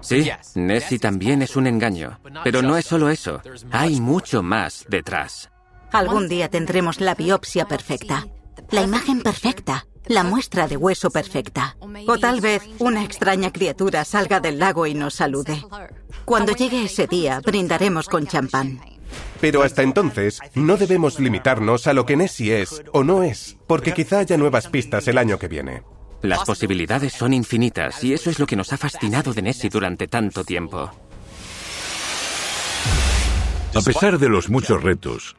Sí, 0.00 0.30
Nessie 0.54 0.98
también 0.98 1.42
es 1.42 1.56
un 1.56 1.66
engaño. 1.66 2.18
Pero 2.42 2.62
no 2.62 2.76
es 2.76 2.86
solo 2.86 3.10
eso. 3.10 3.40
Hay 3.70 4.00
mucho 4.00 4.42
más 4.42 4.84
detrás. 4.88 5.50
Algún 5.92 6.28
día 6.28 6.48
tendremos 6.48 7.00
la 7.00 7.14
biopsia 7.14 7.66
perfecta, 7.66 8.26
la 8.70 8.82
imagen 8.82 9.22
perfecta, 9.22 9.86
la 10.06 10.24
muestra 10.24 10.68
de 10.68 10.76
hueso 10.76 11.10
perfecta. 11.10 11.76
O 12.06 12.18
tal 12.18 12.40
vez 12.40 12.62
una 12.78 13.04
extraña 13.04 13.52
criatura 13.52 14.04
salga 14.04 14.40
del 14.40 14.58
lago 14.58 14.86
y 14.86 14.94
nos 14.94 15.14
salude. 15.14 15.64
Cuando 16.24 16.52
llegue 16.52 16.84
ese 16.84 17.06
día, 17.06 17.40
brindaremos 17.40 18.08
con 18.08 18.26
champán. 18.26 18.80
Pero 19.40 19.62
hasta 19.62 19.82
entonces, 19.82 20.40
no 20.54 20.76
debemos 20.76 21.18
limitarnos 21.18 21.86
a 21.86 21.92
lo 21.92 22.06
que 22.06 22.16
Nessie 22.16 22.60
es 22.60 22.82
o 22.92 23.02
no 23.02 23.22
es, 23.22 23.56
porque 23.66 23.94
quizá 23.94 24.18
haya 24.18 24.36
nuevas 24.36 24.68
pistas 24.68 25.08
el 25.08 25.18
año 25.18 25.38
que 25.38 25.48
viene. 25.48 25.82
Las 26.22 26.44
posibilidades 26.44 27.14
son 27.14 27.32
infinitas 27.32 28.04
y 28.04 28.12
eso 28.12 28.28
es 28.28 28.38
lo 28.38 28.46
que 28.46 28.56
nos 28.56 28.72
ha 28.72 28.76
fascinado 28.76 29.32
de 29.32 29.42
Nessie 29.42 29.70
durante 29.70 30.06
tanto 30.06 30.44
tiempo. 30.44 30.90
A 33.72 33.80
pesar 33.80 34.18
de 34.18 34.28
los 34.28 34.50
muchos 34.50 34.82
retos, 34.82 35.36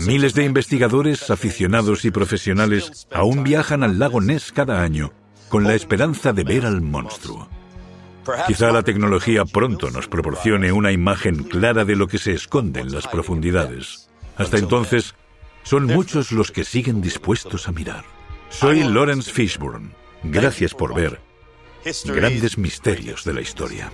Miles 0.00 0.34
de 0.34 0.44
investigadores, 0.44 1.30
aficionados 1.30 2.04
y 2.04 2.10
profesionales 2.10 3.06
aún 3.12 3.44
viajan 3.44 3.82
al 3.82 3.98
lago 3.98 4.20
Ness 4.20 4.52
cada 4.52 4.82
año 4.82 5.12
con 5.48 5.64
la 5.64 5.74
esperanza 5.74 6.32
de 6.32 6.44
ver 6.44 6.66
al 6.66 6.80
monstruo. 6.80 7.48
Quizá 8.46 8.72
la 8.72 8.82
tecnología 8.82 9.44
pronto 9.44 9.90
nos 9.90 10.08
proporcione 10.08 10.72
una 10.72 10.92
imagen 10.92 11.44
clara 11.44 11.84
de 11.84 11.94
lo 11.94 12.08
que 12.08 12.18
se 12.18 12.32
esconde 12.32 12.80
en 12.80 12.92
las 12.92 13.06
profundidades. 13.06 14.10
Hasta 14.36 14.58
entonces, 14.58 15.14
son 15.62 15.86
muchos 15.86 16.32
los 16.32 16.50
que 16.50 16.64
siguen 16.64 17.00
dispuestos 17.00 17.68
a 17.68 17.72
mirar. 17.72 18.04
Soy 18.48 18.82
Lawrence 18.82 19.30
Fishburne. 19.30 19.90
Gracias 20.24 20.74
por 20.74 20.94
ver 20.94 21.20
Grandes 22.04 22.58
Misterios 22.58 23.24
de 23.24 23.34
la 23.34 23.40
Historia. 23.40 23.92